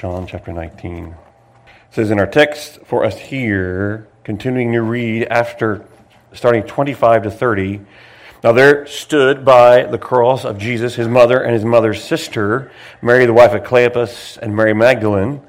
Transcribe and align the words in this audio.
John 0.00 0.26
chapter 0.26 0.50
19. 0.50 1.08
It 1.08 1.14
says 1.90 2.10
in 2.10 2.18
our 2.18 2.26
text 2.26 2.78
for 2.86 3.04
us 3.04 3.18
here, 3.18 4.08
continuing 4.24 4.72
to 4.72 4.80
read 4.80 5.24
after 5.24 5.84
starting 6.32 6.62
25 6.62 7.24
to 7.24 7.30
30. 7.30 7.82
Now 8.42 8.52
there 8.52 8.86
stood 8.86 9.44
by 9.44 9.82
the 9.82 9.98
cross 9.98 10.46
of 10.46 10.56
Jesus 10.56 10.94
his 10.94 11.06
mother 11.06 11.42
and 11.42 11.52
his 11.52 11.66
mother's 11.66 12.02
sister, 12.02 12.72
Mary 13.02 13.26
the 13.26 13.34
wife 13.34 13.52
of 13.52 13.62
Cleopas, 13.62 14.38
and 14.38 14.56
Mary 14.56 14.72
Magdalene. 14.72 15.42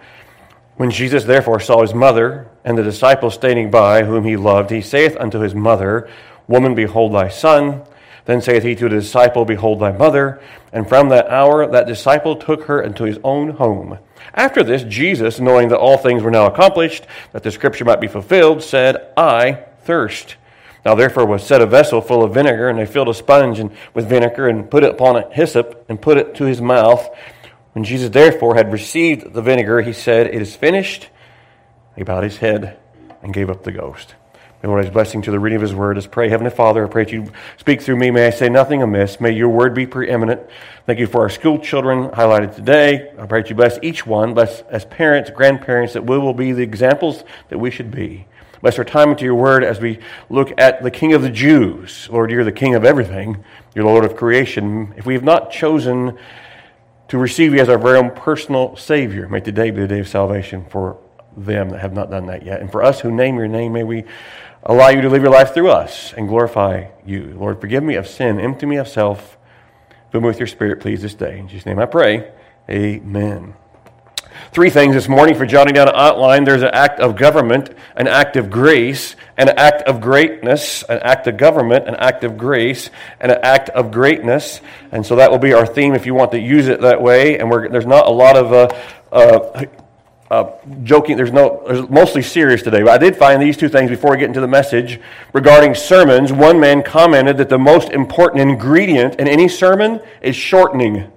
When 0.76 0.92
Jesus 0.92 1.24
therefore 1.24 1.62
saw 1.62 1.82
his 1.82 1.94
mother 1.94 2.50
and 2.66 2.78
the 2.78 2.84
disciple 2.84 3.32
standing 3.32 3.72
by, 3.72 4.04
whom 4.04 4.26
he 4.26 4.36
loved, 4.36 4.70
he 4.70 4.82
saith 4.82 5.16
unto 5.18 5.40
his 5.40 5.56
mother, 5.56 6.10
Woman, 6.50 6.76
behold 6.76 7.14
thy 7.14 7.30
son. 7.30 7.84
Then 8.32 8.39
saith 8.41 8.63
he 8.63 8.75
to 8.75 8.88
the 8.88 8.95
disciple, 8.95 9.43
Behold 9.43 9.82
thy 9.82 9.91
mother. 9.91 10.39
And 10.71 10.88
from 10.88 11.09
that 11.09 11.27
hour 11.27 11.70
that 11.70 11.86
disciple 11.86 12.38
took 12.38 12.63
her 12.63 12.81
into 12.81 13.04
his 13.04 13.20
own 13.25 13.50
home. 13.50 14.00
After 14.34 14.63
this, 14.63 14.84
Jesus, 14.84 15.41
knowing 15.41 15.68
that 15.68 15.80
all 15.80 15.98
things 15.98 16.23
were 16.23 16.31
now 16.31 16.45
accomplished, 16.45 17.05
that 17.34 17.44
the 17.44 17.52
scripture 17.52 17.84
might 17.84 17.99
be 17.99 18.08
fulfilled, 18.08 18.63
said, 18.63 19.12
I 19.17 19.66
thirst. 19.81 20.38
Now 20.86 20.95
therefore 20.95 21.25
was 21.25 21.44
set 21.44 21.59
a 21.59 21.66
vessel 21.66 21.99
full 21.99 22.23
of 22.23 22.34
vinegar, 22.34 22.70
and 22.70 22.80
they 22.80 22.86
filled 22.86 23.09
a 23.09 23.13
sponge 23.13 23.59
and, 23.59 23.70
with 23.94 24.08
vinegar, 24.08 24.48
and 24.48 24.72
put 24.72 24.86
it 24.86 24.91
upon 24.91 25.17
a 25.17 25.30
hyssop, 25.34 25.86
and 25.89 26.02
put 26.02 26.16
it 26.17 26.34
to 26.36 26.45
his 26.45 26.61
mouth. 26.61 27.09
When 27.73 27.84
Jesus 27.84 28.11
therefore 28.11 28.55
had 28.55 28.72
received 28.72 29.34
the 29.34 29.41
vinegar, 29.41 29.81
he 29.81 29.91
said, 29.91 30.27
It 30.27 30.41
is 30.41 30.55
finished. 30.55 31.09
He 31.98 32.03
bowed 32.03 32.23
his 32.23 32.38
head 32.38 32.80
and 33.22 33.34
gave 33.34 33.50
up 33.50 33.63
the 33.63 33.73
ghost. 33.73 34.16
May 34.62 34.70
Lord, 34.70 34.84
his 34.84 34.94
blessing 34.94 35.24
to 35.24 35.32
the 35.32 35.40
reading 35.40 35.56
of 35.56 35.64
his 35.64 35.74
word. 35.74 35.98
Let's 35.98 36.06
pray. 36.06 36.30
Heavenly 36.30 36.52
Father, 36.52 36.86
I 36.86 36.88
pray 36.88 37.06
that 37.06 37.12
you 37.12 37.32
speak 37.58 37.82
through 37.82 37.96
me. 37.96 38.12
May 38.12 38.28
I 38.28 38.30
say 38.30 38.48
nothing 38.48 38.84
amiss. 38.84 39.20
May 39.20 39.32
your 39.32 39.50
word 39.50 39.74
be 39.74 39.88
preeminent. 39.88 40.40
Thank 40.86 41.00
you 41.00 41.08
for 41.08 41.22
our 41.22 41.30
school 41.30 41.58
children 41.58 42.10
highlighted 42.10 42.56
today. 42.56 43.12
I 43.18 43.26
pray 43.26 43.42
that 43.42 43.50
you 43.50 43.56
bless 43.56 43.80
each 43.82 44.06
one, 44.06 44.36
bless 44.36 44.62
as 44.70 44.86
parents, 44.86 45.32
grandparents, 45.32 45.94
that 45.94 46.06
we 46.06 46.16
will 46.20 46.36
be 46.36 46.52
the 46.52 46.62
examples 46.62 47.24
that 47.50 47.58
we 47.58 47.72
should 47.72 47.90
be. 47.90 48.28
Bless 48.62 48.78
our 48.78 48.86
time 48.86 49.09
into 49.09 49.26
your 49.26 49.34
word 49.34 49.64
as 49.64 49.80
we 49.80 49.98
look 50.30 50.52
at 50.59 50.84
the 50.84 50.92
King 50.92 51.14
of 51.14 51.23
the 51.23 51.31
Jews. 51.31 52.08
Lord, 52.12 52.30
you're 52.30 52.44
the 52.44 52.52
King 52.52 52.75
of 52.75 52.86
everything. 52.86 53.44
You're 53.73 53.86
the 53.86 53.90
Lord 53.90 54.06
of 54.06 54.16
creation. 54.16 54.94
If 54.96 55.08
we 55.08 55.16
have 55.16 55.23
not 55.23 55.50
chosen 55.50 56.20
to 57.08 57.18
receive 57.18 57.56
you 57.56 57.62
as 57.62 57.68
our 57.68 57.80
very 57.80 57.98
own 57.98 58.12
personal 58.12 58.75
Savior, 58.75 59.28
may 59.28 59.40
today 59.40 59.72
be 59.72 59.81
the 59.81 59.88
day 59.88 60.00
of 60.00 60.08
salvation 60.08 60.66
for 60.70 61.00
them 61.36 61.70
that 61.70 61.80
have 61.80 61.94
not 61.94 62.12
done 62.12 62.28
that 62.28 62.44
yet. 62.44 62.62
And 62.62 62.72
for 62.72 62.84
us 62.84 63.00
who 63.00 63.09
name 63.09 63.38
your 63.38 63.48
name, 63.48 63.73
may 63.73 63.84
we 63.84 64.03
allow 64.64 64.90
you 64.90 65.02
to 65.02 65.09
live 65.09 65.22
your 65.22 65.31
life 65.31 65.54
through 65.54 65.70
us 65.70 66.14
and 66.14 66.28
glorify 66.28 66.88
you. 67.06 67.36
Lord, 67.38 67.62
forgive 67.62 67.84
me 67.84 67.95
of 67.95 68.08
sin, 68.08 68.40
empty 68.40 68.66
me 68.66 68.78
of 68.78 68.88
self. 68.88 69.38
Fill 70.12 70.22
me 70.22 70.28
with 70.28 70.40
your 70.40 70.48
spirit, 70.48 70.81
please, 70.81 71.02
this 71.02 71.16
day. 71.16 71.40
In 71.40 71.48
Jesus' 71.48 71.66
name 71.66 71.80
I 71.80 71.86
pray. 71.86 72.31
Amen. 72.70 73.56
Three 74.52 74.70
things 74.70 74.95
this 74.95 75.08
morning 75.08 75.36
for 75.36 75.45
jotting 75.45 75.76
down 75.76 75.88
an 75.88 75.95
outline. 75.95 76.44
There's 76.44 76.62
an 76.62 76.72
act 76.73 77.00
of 77.00 77.16
government, 77.16 77.70
an 77.95 78.08
act 78.08 78.36
of 78.36 78.50
grace, 78.50 79.16
an 79.38 79.48
act 79.48 79.84
of 79.84 80.02
greatness, 80.02 80.84
an 80.84 81.00
act 81.00 81.28
of 81.28 81.38
government, 81.38 81.88
an 81.88 81.96
act 81.96 82.25
of 82.25 82.38
grace, 82.38 82.90
and 83.22 83.31
an 83.31 83.40
act 83.44 83.70
of 83.70 83.92
greatness. 83.92 84.59
And 84.92 85.06
so 85.06 85.16
that 85.16 85.31
will 85.31 85.38
be 85.38 85.53
our 85.53 85.66
theme 85.66 85.94
if 85.94 86.06
you 86.06 86.14
want 86.14 86.31
to 86.31 86.40
use 86.40 86.68
it 86.68 86.81
that 86.81 87.02
way. 87.02 87.40
And 87.40 87.50
there's 87.73 87.86
not 87.86 88.08
a 88.08 88.12
lot 88.12 88.36
of 88.36 88.52
uh, 88.52 88.68
uh, 89.12 89.66
uh, 90.32 90.50
joking. 90.84 91.18
There's 91.18 91.34
no, 91.34 91.62
there's 91.68 91.90
mostly 91.90 92.22
serious 92.22 92.62
today. 92.62 92.82
But 92.82 92.92
I 92.92 92.98
did 92.98 93.18
find 93.18 93.42
these 93.42 93.58
two 93.58 93.68
things 93.68 93.90
before 93.90 94.12
we 94.12 94.18
get 94.18 94.28
into 94.28 94.40
the 94.40 94.48
message 94.48 95.02
regarding 95.34 95.76
sermons. 95.76 96.32
One 96.32 96.58
man 96.58 96.84
commented 96.84 97.38
that 97.38 97.50
the 97.50 97.60
most 97.60 97.90
important 97.90 98.42
ingredient 98.42 99.16
in 99.16 99.28
any 99.28 99.50
sermon 99.50 100.00
is 100.22 100.36
shortening. 100.36 101.12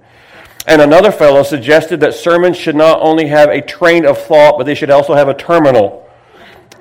And 0.67 0.81
another 0.81 1.11
fellow 1.11 1.43
suggested 1.43 2.01
that 2.01 2.13
sermons 2.13 2.57
should 2.57 2.75
not 2.75 2.99
only 3.01 3.27
have 3.27 3.49
a 3.49 3.61
train 3.61 4.05
of 4.05 4.17
thought, 4.17 4.57
but 4.57 4.65
they 4.65 4.75
should 4.75 4.89
also 4.89 5.13
have 5.13 5.29
a 5.29 5.33
terminal. 5.33 6.04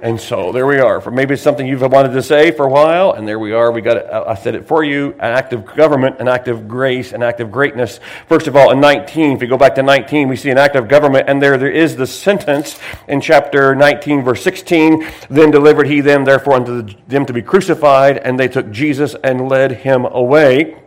And 0.05 0.21
so 0.21 0.53
there 0.53 0.67
we 0.67 0.81
are. 0.81 1.01
For 1.01 1.11
maybe 1.11 1.33
it's 1.33 1.43
something 1.43 1.67
you've 1.67 1.81
wanted 1.81 2.13
to 2.13 2.23
say 2.23 2.51
for 2.51 2.67
a 2.67 2.69
while, 2.69 3.13
and 3.13 3.27
there 3.27 3.39
we 3.39 3.53
are. 3.53 3.73
We 3.73 3.81
got 3.81 3.97
it. 3.97 4.05
I 4.05 4.35
said 4.35 4.55
it 4.55 4.69
for 4.69 4.85
you. 4.85 5.13
An 5.13 5.33
act 5.33 5.55
of 5.55 5.65
government, 5.65 6.21
an 6.21 6.29
act 6.29 6.47
of 6.47 6.69
grace, 6.69 7.13
an 7.15 7.23
act 7.23 7.41
of 7.41 7.51
greatness. 7.51 8.01
First 8.29 8.47
of 8.47 8.55
all, 8.55 8.71
in 8.71 8.81
19, 8.81 9.35
if 9.35 9.41
you 9.41 9.49
go 9.49 9.57
back 9.57 9.77
to 9.77 9.83
19, 9.83 10.29
we 10.29 10.37
see 10.37 10.51
an 10.51 10.59
act 10.59 10.77
of 10.77 10.89
government, 10.89 11.27
and 11.27 11.41
there 11.41 11.57
there 11.57 11.71
is 11.71 11.97
the 11.97 12.07
sentence 12.07 12.79
in 13.09 13.23
chapter 13.23 13.75
19, 13.75 14.23
verse 14.23 14.43
16. 14.43 15.07
Then 15.31 15.51
delivered 15.51 15.87
he 15.87 16.03
them 16.03 16.27
therefore 16.27 16.57
unto 16.57 16.83
them 17.09 17.25
to 17.25 17.33
be 17.33 17.41
crucified, 17.41 18.19
and 18.19 18.39
they 18.39 18.49
took 18.49 18.71
Jesus 18.71 19.17
and 19.25 19.49
led 19.49 19.73
him 19.73 20.05
away. 20.05 20.84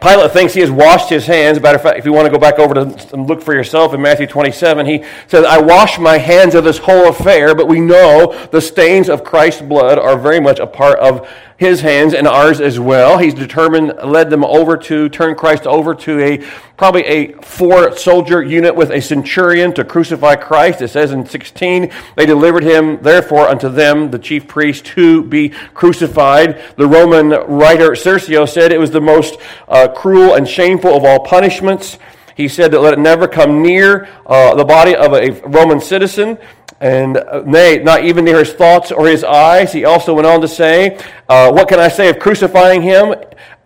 Pilate 0.00 0.30
thinks 0.30 0.54
he 0.54 0.60
has 0.60 0.70
washed 0.70 1.08
his 1.08 1.26
hands. 1.26 1.60
Matter 1.60 1.76
of 1.76 1.82
fact, 1.82 1.98
if 1.98 2.04
you 2.04 2.12
want 2.12 2.26
to 2.26 2.32
go 2.32 2.38
back 2.38 2.60
over 2.60 2.72
to 2.72 3.16
look 3.16 3.42
for 3.42 3.52
yourself 3.52 3.94
in 3.94 4.00
Matthew 4.00 4.28
27, 4.28 4.86
he 4.86 5.04
says, 5.26 5.44
I 5.44 5.60
wash 5.60 5.98
my 5.98 6.18
hands 6.18 6.54
of 6.54 6.62
this 6.62 6.78
whole 6.78 7.08
affair, 7.08 7.54
but 7.54 7.66
we 7.66 7.80
know 7.80 8.32
the 8.52 8.60
stains 8.60 9.08
of 9.08 9.24
Christ's 9.24 9.62
blood 9.62 9.98
are 9.98 10.16
very 10.16 10.38
much 10.38 10.60
a 10.60 10.68
part 10.68 11.00
of 11.00 11.28
his 11.58 11.80
hands 11.80 12.14
and 12.14 12.26
ours 12.28 12.60
as 12.60 12.78
well. 12.78 13.18
He's 13.18 13.34
determined, 13.34 13.92
led 14.04 14.30
them 14.30 14.44
over 14.44 14.76
to, 14.76 15.08
turn 15.08 15.34
Christ 15.34 15.66
over 15.66 15.92
to 15.96 16.20
a, 16.20 16.38
probably 16.76 17.04
a 17.04 17.32
four 17.42 17.96
soldier 17.96 18.40
unit 18.40 18.76
with 18.76 18.92
a 18.92 19.00
centurion 19.00 19.74
to 19.74 19.84
crucify 19.84 20.36
Christ. 20.36 20.80
It 20.80 20.88
says 20.88 21.10
in 21.10 21.26
16, 21.26 21.90
they 22.14 22.26
delivered 22.26 22.62
him 22.62 23.02
therefore 23.02 23.48
unto 23.48 23.68
them, 23.68 24.12
the 24.12 24.20
chief 24.20 24.46
priest, 24.46 24.86
to 24.86 25.24
be 25.24 25.48
crucified. 25.74 26.62
The 26.76 26.86
Roman 26.86 27.30
writer 27.30 27.96
Cicero 27.96 28.46
said 28.46 28.70
it 28.70 28.78
was 28.78 28.92
the 28.92 29.00
most 29.00 29.36
uh, 29.66 29.88
cruel 29.88 30.34
and 30.34 30.46
shameful 30.46 30.96
of 30.96 31.04
all 31.04 31.24
punishments. 31.24 31.98
He 32.38 32.46
said 32.46 32.70
that 32.70 32.80
let 32.80 32.92
it 32.92 33.00
never 33.00 33.26
come 33.26 33.62
near 33.62 34.08
uh, 34.24 34.54
the 34.54 34.64
body 34.64 34.94
of 34.94 35.12
a 35.12 35.32
Roman 35.48 35.80
citizen 35.80 36.38
and 36.80 37.16
uh, 37.16 37.42
nay, 37.44 37.78
not 37.82 38.04
even 38.04 38.24
near 38.24 38.38
his 38.38 38.52
thoughts 38.52 38.92
or 38.92 39.08
his 39.08 39.24
eyes. 39.24 39.72
He 39.72 39.84
also 39.84 40.14
went 40.14 40.28
on 40.28 40.40
to 40.42 40.46
say, 40.46 41.00
uh, 41.28 41.50
What 41.50 41.68
can 41.68 41.80
I 41.80 41.88
say 41.88 42.08
of 42.08 42.20
crucifying 42.20 42.80
him? 42.80 43.12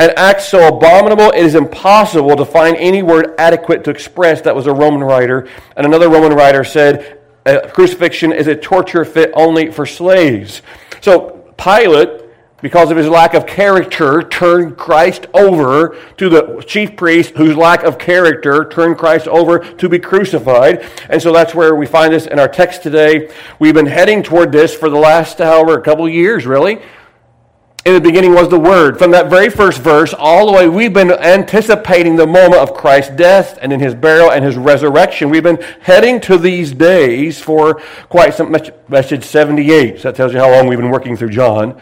An 0.00 0.14
act 0.16 0.40
so 0.40 0.74
abominable, 0.74 1.28
it 1.32 1.44
is 1.44 1.54
impossible 1.54 2.34
to 2.34 2.46
find 2.46 2.74
any 2.78 3.02
word 3.02 3.34
adequate 3.36 3.84
to 3.84 3.90
express. 3.90 4.40
That 4.40 4.56
was 4.56 4.66
a 4.66 4.72
Roman 4.72 5.04
writer. 5.04 5.50
And 5.76 5.84
another 5.84 6.08
Roman 6.08 6.32
writer 6.32 6.64
said, 6.64 7.20
Crucifixion 7.74 8.32
is 8.32 8.46
a 8.46 8.56
torture 8.56 9.04
fit 9.04 9.32
only 9.34 9.70
for 9.70 9.84
slaves. 9.84 10.62
So 11.02 11.44
Pilate 11.58 12.21
because 12.62 12.90
of 12.90 12.96
his 12.96 13.08
lack 13.08 13.34
of 13.34 13.46
character, 13.46 14.22
turned 14.22 14.78
Christ 14.78 15.26
over 15.34 15.98
to 16.16 16.28
the 16.28 16.64
chief 16.66 16.96
priest, 16.96 17.34
whose 17.36 17.56
lack 17.56 17.82
of 17.82 17.98
character 17.98 18.64
turned 18.64 18.96
Christ 18.96 19.28
over 19.28 19.58
to 19.58 19.88
be 19.88 19.98
crucified. 19.98 20.88
And 21.10 21.20
so 21.20 21.32
that's 21.32 21.54
where 21.54 21.74
we 21.74 21.86
find 21.86 22.14
this 22.14 22.26
in 22.26 22.38
our 22.38 22.48
text 22.48 22.82
today. 22.82 23.30
We've 23.58 23.74
been 23.74 23.86
heading 23.86 24.22
toward 24.22 24.52
this 24.52 24.74
for 24.74 24.88
the 24.88 24.96
last, 24.96 25.38
however, 25.38 25.76
a 25.76 25.82
couple 25.82 26.08
years, 26.08 26.46
really. 26.46 26.80
In 27.84 27.94
the 27.94 28.00
beginning 28.00 28.32
was 28.32 28.48
the 28.48 28.60
Word. 28.60 28.96
From 28.96 29.10
that 29.10 29.28
very 29.28 29.50
first 29.50 29.80
verse, 29.80 30.14
all 30.16 30.46
the 30.46 30.52
way, 30.52 30.68
we've 30.68 30.92
been 30.92 31.10
anticipating 31.10 32.14
the 32.14 32.28
moment 32.28 32.62
of 32.62 32.74
Christ's 32.74 33.16
death 33.16 33.58
and 33.60 33.72
in 33.72 33.80
his 33.80 33.96
burial 33.96 34.30
and 34.30 34.44
his 34.44 34.56
resurrection. 34.56 35.30
We've 35.30 35.42
been 35.42 35.60
heading 35.80 36.20
to 36.20 36.38
these 36.38 36.70
days 36.70 37.40
for 37.40 37.82
quite 38.08 38.34
some, 38.34 38.54
message 38.88 39.24
78. 39.24 39.98
So 39.98 40.02
that 40.08 40.16
tells 40.16 40.32
you 40.32 40.38
how 40.38 40.48
long 40.48 40.68
we've 40.68 40.78
been 40.78 40.92
working 40.92 41.16
through 41.16 41.30
John. 41.30 41.80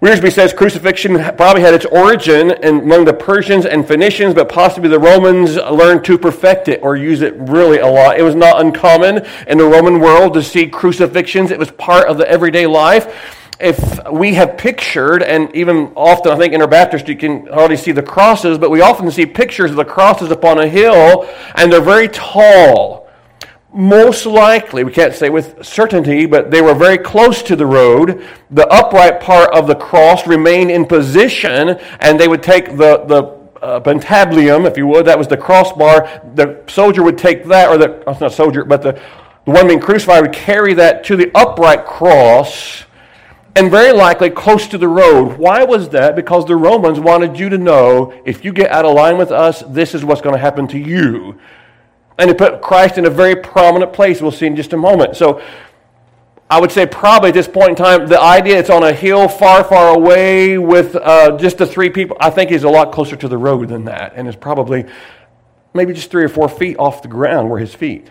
Wiersbe 0.00 0.32
says 0.32 0.54
crucifixion 0.54 1.16
probably 1.36 1.60
had 1.60 1.74
its 1.74 1.84
origin 1.84 2.52
among 2.64 3.04
the 3.04 3.12
Persians 3.12 3.66
and 3.66 3.86
Phoenicians, 3.86 4.32
but 4.32 4.48
possibly 4.48 4.88
the 4.88 4.98
Romans 4.98 5.56
learned 5.56 6.06
to 6.06 6.16
perfect 6.16 6.68
it 6.68 6.80
or 6.82 6.96
use 6.96 7.20
it 7.20 7.34
really 7.36 7.80
a 7.80 7.86
lot. 7.86 8.18
It 8.18 8.22
was 8.22 8.34
not 8.34 8.62
uncommon 8.62 9.26
in 9.46 9.58
the 9.58 9.66
Roman 9.66 10.00
world 10.00 10.32
to 10.34 10.42
see 10.42 10.66
crucifixions. 10.66 11.50
It 11.50 11.58
was 11.58 11.70
part 11.72 12.08
of 12.08 12.16
the 12.16 12.26
everyday 12.26 12.66
life. 12.66 13.36
If 13.60 14.08
we 14.10 14.32
have 14.34 14.56
pictured, 14.56 15.22
and 15.22 15.54
even 15.54 15.92
often 15.94 16.32
I 16.32 16.36
think 16.36 16.54
in 16.54 16.62
our 16.62 16.68
Baptist 16.68 17.06
you 17.06 17.16
can 17.16 17.46
hardly 17.48 17.76
see 17.76 17.92
the 17.92 18.02
crosses, 18.02 18.56
but 18.56 18.70
we 18.70 18.80
often 18.80 19.10
see 19.10 19.26
pictures 19.26 19.70
of 19.70 19.76
the 19.76 19.84
crosses 19.84 20.30
upon 20.30 20.60
a 20.60 20.66
hill, 20.66 21.28
and 21.56 21.70
they're 21.70 21.82
very 21.82 22.08
tall 22.08 22.99
most 23.72 24.26
likely, 24.26 24.82
we 24.82 24.92
can't 24.92 25.14
say 25.14 25.30
with 25.30 25.64
certainty, 25.64 26.26
but 26.26 26.50
they 26.50 26.60
were 26.60 26.74
very 26.74 26.98
close 26.98 27.40
to 27.44 27.54
the 27.54 27.66
road. 27.66 28.26
The 28.50 28.66
upright 28.66 29.20
part 29.20 29.54
of 29.54 29.68
the 29.68 29.76
cross 29.76 30.26
remained 30.26 30.72
in 30.72 30.86
position, 30.86 31.70
and 32.00 32.18
they 32.18 32.26
would 32.26 32.42
take 32.42 32.76
the, 32.76 33.04
the 33.06 33.38
uh, 33.62 33.80
patibulum, 33.80 34.66
if 34.66 34.76
you 34.76 34.88
would, 34.88 35.06
that 35.06 35.18
was 35.18 35.28
the 35.28 35.36
crossbar. 35.36 36.22
The 36.34 36.64
soldier 36.66 37.04
would 37.04 37.16
take 37.16 37.44
that, 37.44 37.68
or 37.68 37.78
the, 37.78 38.02
oh, 38.08 38.16
not 38.20 38.32
soldier, 38.32 38.64
but 38.64 38.82
the, 38.82 38.92
the 39.44 39.52
one 39.52 39.68
being 39.68 39.80
crucified 39.80 40.22
would 40.22 40.32
carry 40.32 40.74
that 40.74 41.04
to 41.04 41.16
the 41.16 41.30
upright 41.36 41.86
cross, 41.86 42.84
and 43.54 43.70
very 43.70 43.92
likely 43.92 44.30
close 44.30 44.66
to 44.68 44.78
the 44.78 44.88
road. 44.88 45.38
Why 45.38 45.62
was 45.62 45.90
that? 45.90 46.16
Because 46.16 46.44
the 46.44 46.56
Romans 46.56 46.98
wanted 46.98 47.38
you 47.38 47.48
to 47.48 47.58
know 47.58 48.12
if 48.24 48.44
you 48.44 48.52
get 48.52 48.70
out 48.72 48.84
of 48.84 48.94
line 48.94 49.16
with 49.16 49.30
us, 49.30 49.62
this 49.68 49.94
is 49.94 50.04
what's 50.04 50.20
going 50.20 50.34
to 50.34 50.40
happen 50.40 50.66
to 50.68 50.78
you 50.78 51.38
and 52.20 52.28
he 52.28 52.34
put 52.34 52.60
Christ 52.60 52.98
in 52.98 53.06
a 53.06 53.10
very 53.10 53.34
prominent 53.34 53.94
place. 53.94 54.20
We'll 54.20 54.30
see 54.30 54.46
in 54.46 54.54
just 54.54 54.74
a 54.74 54.76
moment. 54.76 55.16
So 55.16 55.40
I 56.50 56.60
would 56.60 56.70
say 56.70 56.84
probably 56.84 57.30
at 57.30 57.34
this 57.34 57.48
point 57.48 57.70
in 57.70 57.76
time, 57.76 58.06
the 58.08 58.20
idea 58.20 58.58
it's 58.58 58.68
on 58.68 58.82
a 58.82 58.92
hill 58.92 59.26
far, 59.26 59.64
far 59.64 59.94
away 59.94 60.58
with 60.58 60.96
uh, 60.96 61.38
just 61.38 61.58
the 61.58 61.66
three 61.66 61.88
people, 61.88 62.18
I 62.20 62.28
think 62.28 62.50
is 62.50 62.64
a 62.64 62.68
lot 62.68 62.92
closer 62.92 63.16
to 63.16 63.28
the 63.28 63.38
road 63.38 63.68
than 63.68 63.86
that, 63.86 64.12
and 64.16 64.28
is 64.28 64.36
probably 64.36 64.84
maybe 65.72 65.94
just 65.94 66.10
three 66.10 66.24
or 66.24 66.28
four 66.28 66.48
feet 66.48 66.76
off 66.78 67.00
the 67.00 67.08
ground 67.08 67.48
were 67.48 67.58
his 67.58 67.74
feet. 67.74 68.10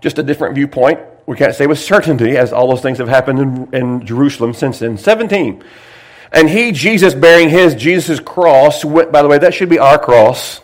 Just 0.00 0.18
a 0.18 0.22
different 0.22 0.54
viewpoint. 0.54 1.00
We 1.26 1.36
can't 1.36 1.54
say 1.54 1.66
with 1.66 1.80
certainty, 1.80 2.36
as 2.36 2.52
all 2.52 2.68
those 2.68 2.82
things 2.82 2.98
have 2.98 3.08
happened 3.08 3.40
in, 3.40 3.74
in 3.74 4.06
Jerusalem 4.06 4.52
since 4.54 4.78
then. 4.78 4.98
17. 4.98 5.64
And 6.30 6.48
he, 6.48 6.70
Jesus, 6.70 7.12
bearing 7.12 7.48
his, 7.48 7.74
Jesus' 7.74 8.20
cross, 8.20 8.84
went, 8.84 9.10
by 9.10 9.22
the 9.22 9.28
way, 9.28 9.38
that 9.38 9.52
should 9.52 9.68
be 9.68 9.80
our 9.80 9.98
cross. 9.98 10.60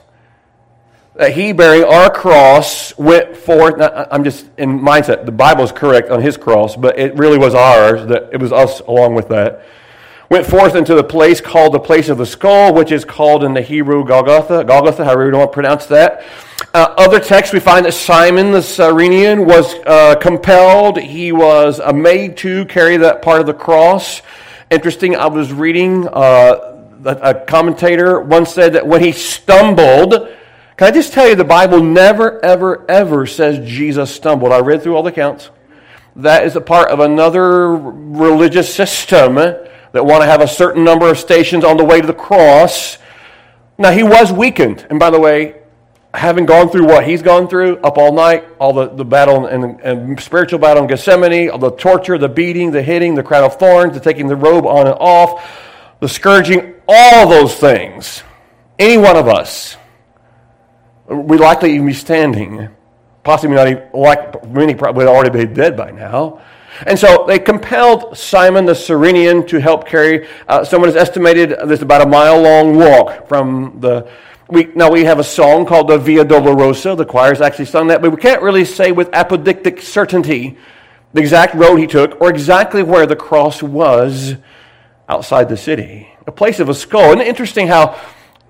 That 1.23 1.35
he, 1.35 1.53
bearing 1.53 1.85
our 1.85 2.11
cross, 2.11 2.99
went 2.99 3.37
forth. 3.37 3.77
I'm 3.81 4.25
just 4.25 4.45
in 4.59 4.81
mindset. 4.81 5.25
The 5.25 5.31
Bible 5.31 5.63
is 5.63 5.71
correct 5.71 6.11
on 6.11 6.21
his 6.21 6.37
cross, 6.37 6.75
but 6.75 6.99
it 6.99 7.15
really 7.15 7.39
was 7.39 7.55
ours. 7.55 8.09
That 8.09 8.31
it 8.33 8.41
was 8.41 8.51
us 8.51 8.81
along 8.81 9.15
with 9.15 9.29
that 9.29 9.65
went 10.33 10.47
forth 10.47 10.75
into 10.75 10.95
the 10.95 11.05
place 11.05 11.43
called 11.43 11.75
the 11.75 11.79
place 11.79 12.09
of 12.09 12.17
the 12.17 12.25
skull, 12.25 12.73
which 12.73 12.91
is 12.91 13.05
called 13.05 13.45
in 13.45 13.53
the 13.53 13.61
Hebrew 13.61 14.03
Golgotha, 14.03 14.65
Golgotha, 14.65 15.05
however 15.05 15.27
you 15.27 15.31
don't 15.31 15.41
want 15.41 15.53
to 15.53 15.55
pronounce 15.55 15.85
that. 15.87 16.25
Uh, 16.73 16.95
other 16.97 17.21
texts, 17.21 17.53
we 17.53 17.61
find 17.61 17.85
that 17.85 17.93
Simon 17.93 18.51
the 18.51 18.63
Cyrenian 18.63 19.45
was 19.45 19.75
uh, 19.87 20.17
compelled, 20.17 20.99
he 20.99 21.33
was 21.33 21.79
uh, 21.81 21.93
made 21.93 22.39
to 22.39 22.65
carry 22.65 22.97
that 22.97 23.21
part 23.21 23.43
of 23.43 23.47
the 23.47 23.53
cross. 23.53 24.23
Interesting, 24.71 25.15
I 25.15 25.27
was 25.27 25.53
reading, 25.53 26.09
uh, 26.09 26.81
a 27.05 27.35
commentator 27.47 28.19
once 28.19 28.55
said 28.55 28.73
that 28.73 28.87
when 28.87 29.03
he 29.03 29.13
stumbled, 29.13 30.31
can 30.77 30.89
I 30.89 30.91
just 30.91 31.13
tell 31.13 31.29
you, 31.29 31.35
the 31.35 31.45
Bible 31.45 31.83
never, 31.83 32.43
ever, 32.45 32.91
ever 32.91 33.27
says 33.27 33.69
Jesus 33.69 34.15
stumbled. 34.15 34.53
I 34.53 34.61
read 34.61 34.83
through 34.83 34.97
all 34.97 35.03
the 35.03 35.11
accounts. 35.11 35.51
That 36.17 36.45
is 36.45 36.57
a 36.57 36.61
part 36.61 36.89
of 36.89 37.01
another 37.01 37.75
religious 37.75 38.75
system 38.75 39.35
that 39.35 39.69
want 39.93 40.23
to 40.23 40.27
have 40.27 40.41
a 40.41 40.49
certain 40.49 40.85
number 40.85 41.09
of 41.11 41.19
stations 41.19 41.65
on 41.65 41.77
the 41.77 41.85
way 41.85 42.01
to 42.01 42.07
the 42.07 42.15
cross. 42.15 42.99
Now, 43.79 43.91
he 43.91 44.03
was 44.03 44.33
weakened. 44.33 44.87
And 44.91 44.99
by 44.99 45.11
the 45.11 45.21
way, 45.21 45.63
having 46.15 46.47
gone 46.47 46.69
through 46.69 46.87
what 46.87 47.07
he's 47.07 47.23
gone 47.23 47.49
through 47.49 47.79
up 47.79 47.97
all 47.97 48.13
night, 48.13 48.45
all 48.59 48.73
the, 48.73 48.89
the 48.89 49.05
battle 49.05 49.47
and, 49.47 49.81
and 49.81 50.21
spiritual 50.21 50.59
battle 50.59 50.83
in 50.83 50.89
Gethsemane, 50.89 51.51
all 51.51 51.59
the 51.59 51.71
torture, 51.71 52.19
the 52.19 52.29
beating, 52.29 52.71
the 52.71 52.83
hitting, 52.83 53.15
the 53.15 53.23
crown 53.23 53.45
of 53.45 53.59
thorns, 53.59 53.95
the 53.95 54.01
taking 54.01 54.27
the 54.27 54.37
robe 54.37 54.67
on 54.67 54.87
and 54.87 54.97
off, 55.01 55.43
the 56.01 56.09
scourging, 56.09 56.75
all 56.87 57.29
those 57.29 57.55
things, 57.55 58.23
any 58.79 58.99
one 58.99 59.17
of 59.17 59.29
us, 59.29 59.77
we 61.13 61.39
likely 61.39 61.75
even 61.75 61.87
be 61.87 61.93
standing. 61.93 62.69
Possibly 63.23 63.57
not 63.57 63.69
even, 63.69 63.89
like 63.93 64.49
many 64.49 64.75
probably 64.75 65.05
would 65.05 65.13
already 65.13 65.47
be 65.47 65.53
dead 65.53 65.77
by 65.77 65.91
now. 65.91 66.43
And 66.87 66.99
so 66.99 67.25
they 67.27 67.39
compelled 67.39 68.17
Simon 68.17 68.65
the 68.65 68.75
Cyrenian 68.75 69.47
to 69.49 69.61
help 69.61 69.87
carry. 69.87 70.27
Uh, 70.49 70.65
someone 70.65 70.89
has 70.89 70.97
estimated 70.97 71.51
this 71.67 71.83
about 71.83 72.03
a 72.03 72.07
mile 72.07 72.41
long 72.41 72.77
walk 72.77 73.29
from 73.29 73.79
the. 73.81 74.09
We, 74.49 74.65
now 74.75 74.91
we 74.91 75.05
have 75.05 75.19
a 75.19 75.25
song 75.25 75.65
called 75.65 75.89
the 75.89 75.99
Via 75.99 76.25
Dolorosa. 76.25 76.97
The 76.97 77.07
choir's 77.07 77.41
actually 77.41 77.67
sung 77.67 77.87
that, 77.89 78.03
but 78.03 78.11
we 78.11 78.17
can't 78.17 78.43
really 78.43 78.65
say 78.65 78.93
with 78.93 79.11
apodictic 79.13 79.81
certainty 79.81 80.59
the 81.13 81.21
exact 81.21 81.55
road 81.55 81.77
he 81.77 81.87
took 81.87 82.21
or 82.21 82.31
exactly 82.31 82.83
where 82.83 83.07
the 83.07 83.17
cross 83.17 83.63
was 83.63 84.35
outside 85.09 85.49
the 85.49 85.57
city. 85.57 86.09
A 86.27 86.33
place 86.33 86.59
of 86.59 86.69
a 86.69 86.75
skull. 86.75 87.13
And 87.13 87.21
interesting 87.21 87.67
how 87.67 88.01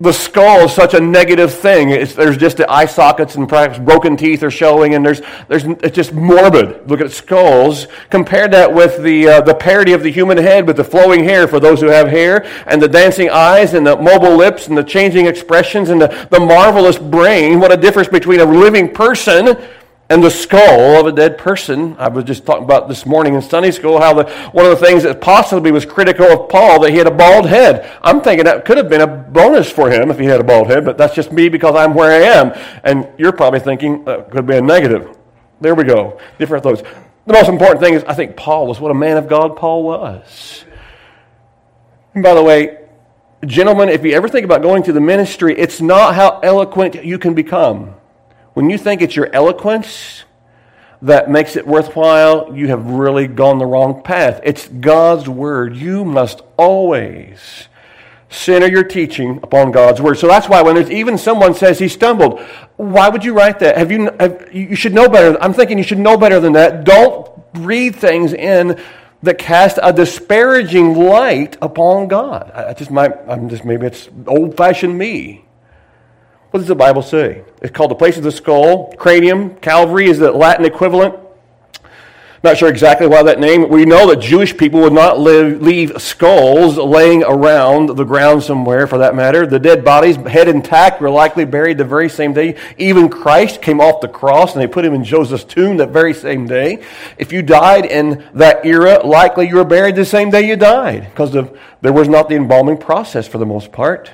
the 0.01 0.13
skull 0.13 0.65
is 0.65 0.73
such 0.73 0.95
a 0.95 1.01
negative 1.01 1.55
thing. 1.55 1.91
It's, 1.91 2.15
there's 2.15 2.37
just 2.37 2.57
the 2.57 2.69
eye 2.69 2.87
sockets 2.87 3.37
and 3.37 3.49
perhaps 3.49 3.79
broken 3.79 4.17
teeth 4.17 4.43
are 4.43 4.51
showing, 4.51 4.95
and 4.95 5.07
there's, 5.07 5.21
there's, 5.47 5.65
it's 5.65 5.95
just 5.95 6.13
morbid. 6.13 6.91
Look 6.91 7.01
at 7.01 7.13
skulls. 7.13 7.87
Compare 8.11 8.49
that 8.49 8.73
with 8.73 9.01
the, 9.03 9.29
uh, 9.29 9.41
the 9.43 9.55
parody 9.55 9.93
of 9.93 10.03
the 10.03 10.11
human 10.11 10.39
head 10.39 10.67
with 10.67 10.77
the 10.77 10.85
flowing 10.85 11.23
hair 11.23 11.47
for 11.47 11.61
those 11.61 11.81
who 11.81 11.87
have 11.87 12.09
hair, 12.09 12.45
and 12.67 12.83
the 12.83 12.89
dancing 12.89 13.31
eyes, 13.31 13.75
and 13.75 13.87
the 13.87 13.97
mobile 13.97 14.37
lips, 14.37 14.67
and 14.67 14.77
the 14.77 14.83
changing 14.83 15.27
expressions, 15.27 15.89
and 15.89 16.01
the, 16.01 16.27
the 16.31 16.41
marvelous 16.41 16.99
brain. 16.99 17.61
What 17.61 17.71
a 17.71 17.77
difference 17.77 18.09
between 18.09 18.41
a 18.41 18.45
living 18.45 18.93
person 18.93 19.57
and 20.13 20.23
the 20.23 20.31
skull 20.31 21.01
of 21.01 21.07
a 21.07 21.13
dead 21.13 21.39
person. 21.39 21.97
I 21.99 22.09
was 22.09 22.25
just 22.25 22.45
talking 22.45 22.65
about 22.65 22.87
this 22.87 23.07
morning 23.07 23.35
in 23.35 23.41
Sunday 23.41 23.71
school 23.71 23.99
how 23.99 24.13
the, 24.13 24.31
one 24.53 24.67
of 24.67 24.79
the 24.79 24.85
things 24.85 25.05
that 25.05 25.23
possibly 25.23 25.73
was 25.73 25.87
critical 25.87 26.27
of 26.27 26.51
Paul 26.51 26.81
that 26.81 26.91
he 26.91 26.99
had 26.99 27.07
a 27.07 27.11
bald 27.11 27.47
head. 27.47 27.91
I'm 28.03 28.21
thinking 28.21 28.45
that 28.45 28.67
could 28.67 28.77
have 28.77 28.91
been 28.91 29.01
a 29.01 29.07
bonus 29.07 29.73
for 29.73 29.91
him 29.91 30.11
if 30.11 30.19
he 30.19 30.27
had 30.27 30.39
a 30.39 30.45
bald 30.45 30.67
head, 30.67 30.85
but 30.85 30.99
that's 30.99 31.15
just 31.15 31.33
me 31.33 31.49
because 31.49 31.75
I'm 31.75 31.95
where 31.95 32.11
I 32.11 32.27
am. 32.27 32.53
And 32.85 33.09
you're 33.17 33.33
probably 33.33 33.61
thinking 33.61 34.07
uh, 34.07 34.25
could 34.25 34.47
be 34.47 34.55
a 34.55 34.61
negative. 34.61 35.17
There 35.63 35.75
we 35.75 35.85
go. 35.85 36.21
Different 36.39 36.63
thoughts. 36.63 36.83
The 37.25 37.33
most 37.33 37.49
important 37.49 37.81
thing 37.81 37.95
is 37.95 38.05
I 38.05 38.13
think 38.13 38.37
Paul 38.37 38.67
was 38.67 38.79
what 38.79 38.91
a 38.91 38.95
man 38.95 39.17
of 39.17 39.31
God 39.31 39.57
Paul 39.57 39.83
was. 39.83 40.67
And 42.13 42.23
by 42.23 42.35
the 42.35 42.43
way, 42.43 42.81
gentlemen, 43.47 43.89
if 43.89 44.05
you 44.05 44.13
ever 44.13 44.29
think 44.29 44.45
about 44.45 44.61
going 44.61 44.83
to 44.83 44.93
the 44.93 45.01
ministry, 45.01 45.59
it's 45.59 45.81
not 45.81 46.15
how 46.15 46.39
eloquent 46.41 47.03
you 47.03 47.19
can 47.19 47.33
become. 47.33 47.95
When 48.55 48.71
you 48.71 48.79
think 48.79 49.03
it's 49.03 49.17
your 49.17 49.31
eloquence 49.33 50.25
that 51.01 51.31
makes 51.31 51.57
it 51.57 51.67
worthwhile, 51.67 52.55
you 52.55 52.69
have 52.69 52.87
really 52.87 53.27
gone 53.27 53.59
the 53.59 53.67
wrong 53.67 54.03
path. 54.03 54.41
It's 54.45 54.69
God's 54.69 55.29
word. 55.29 55.77
You 55.77 56.05
must 56.05 56.43
always 56.57 57.69
center 58.29 58.67
your 58.67 58.85
teaching 58.85 59.41
upon 59.43 59.73
God's 59.73 60.01
word. 60.01 60.19
So 60.19 60.27
that's 60.27 60.49
why 60.49 60.63
when 60.63 60.75
there's 60.75 60.91
even 60.91 61.19
someone 61.19 61.55
says 61.55 61.79
he 61.79 61.89
stumbled, 61.89 62.41
why 62.77 63.09
would 63.09 63.25
you 63.25 63.35
write 63.35 63.59
that? 63.59 63.77
Have 63.77 63.91
you 63.91 64.11
have, 64.19 64.49
you 64.55 64.77
should 64.77 64.95
know 64.95 65.09
better. 65.09 65.37
I'm 65.43 65.53
thinking 65.53 65.77
you 65.77 65.85
should 65.85 65.99
know 65.99 66.17
better 66.17 66.41
than 66.41 66.55
that. 66.55 66.85
Don't 66.85 67.31
read 67.55 67.97
things 67.97 68.33
in 68.33 68.81
that 69.23 69.39
cast 69.39 69.79
a 69.83 69.93
disparaging 69.93 70.95
light 70.95 71.57
upon 71.63 72.09
God. 72.09 72.51
I 72.51 72.73
just 72.75 72.91
might 72.91 73.13
I'm 73.29 73.49
just 73.49 73.65
maybe 73.65 73.87
it's 73.87 74.09
old-fashioned 74.27 74.97
me. 74.97 75.45
What 76.53 76.59
does 76.59 76.69
the 76.69 76.75
Bible 76.75 77.01
say? 77.01 77.45
It's 77.63 77.73
called 77.73 77.91
the 77.91 77.95
place 77.95 78.19
of 78.19 78.25
the 78.25 78.31
skull. 78.31 78.93
Cranium, 78.99 79.57
Calvary 79.57 80.11
is 80.11 80.19
the 80.19 80.31
Latin 80.31 80.67
equivalent. 80.67 81.19
Not 82.45 82.59
sure 82.59 82.69
exactly 82.69 83.07
why 83.07 83.23
that 83.23 83.41
name. 83.41 83.71
We 83.71 83.87
know 83.87 84.07
that 84.11 84.21
Jewish 84.21 84.55
people 84.55 84.81
would 84.81 84.93
not 84.93 85.19
live, 85.19 85.63
leave 85.63 85.93
skulls 86.03 86.77
laying 86.77 87.25
around 87.25 87.97
the 87.97 88.05
ground 88.05 88.43
somewhere, 88.43 88.87
for 88.87 88.99
that 88.99 89.15
matter. 89.15 89.47
The 89.47 89.59
dead 89.59 89.83
bodies, 89.83 90.17
head 90.17 90.47
intact, 90.47 91.01
were 91.01 91.09
likely 91.09 91.47
buried 91.47 91.79
the 91.79 91.87
very 91.87 92.11
same 92.11 92.35
day. 92.35 92.59
Even 92.77 93.09
Christ 93.09 93.63
came 93.63 93.81
off 93.81 94.03
the 94.03 94.09
cross 94.09 94.53
and 94.53 94.61
they 94.61 94.67
put 94.67 94.85
him 94.85 94.93
in 94.93 95.05
Joseph's 95.05 95.45
tomb 95.45 95.79
that 95.79 95.89
very 95.89 96.13
same 96.13 96.47
day. 96.47 96.85
If 97.17 97.33
you 97.33 97.41
died 97.41 97.87
in 97.87 98.29
that 98.35 98.67
era, 98.67 99.01
likely 99.07 99.49
you 99.49 99.57
were 99.57 99.65
buried 99.65 99.97
the 99.97 100.05
same 100.05 100.29
day 100.29 100.47
you 100.47 100.57
died 100.57 101.09
because 101.09 101.33
there 101.81 101.93
was 101.95 102.09
not 102.09 102.29
the 102.29 102.35
embalming 102.35 102.77
process 102.77 103.27
for 103.27 103.39
the 103.39 103.47
most 103.47 103.73
part. 103.73 104.11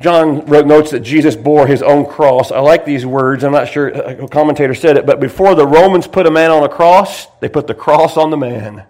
John 0.00 0.46
wrote 0.46 0.66
notes 0.66 0.92
that 0.92 1.00
Jesus 1.00 1.34
bore 1.34 1.66
his 1.66 1.82
own 1.82 2.06
cross. 2.06 2.52
I 2.52 2.60
like 2.60 2.84
these 2.84 3.04
words. 3.04 3.42
I'm 3.42 3.50
not 3.50 3.68
sure 3.68 3.88
a 3.88 4.28
commentator 4.28 4.74
said 4.74 4.96
it, 4.96 5.06
but 5.06 5.18
before 5.18 5.56
the 5.56 5.66
Romans 5.66 6.06
put 6.06 6.26
a 6.26 6.30
man 6.30 6.52
on 6.52 6.62
a 6.62 6.68
cross, 6.68 7.26
they 7.40 7.48
put 7.48 7.66
the 7.66 7.74
cross 7.74 8.16
on 8.16 8.30
the 8.30 8.36
man, 8.36 8.84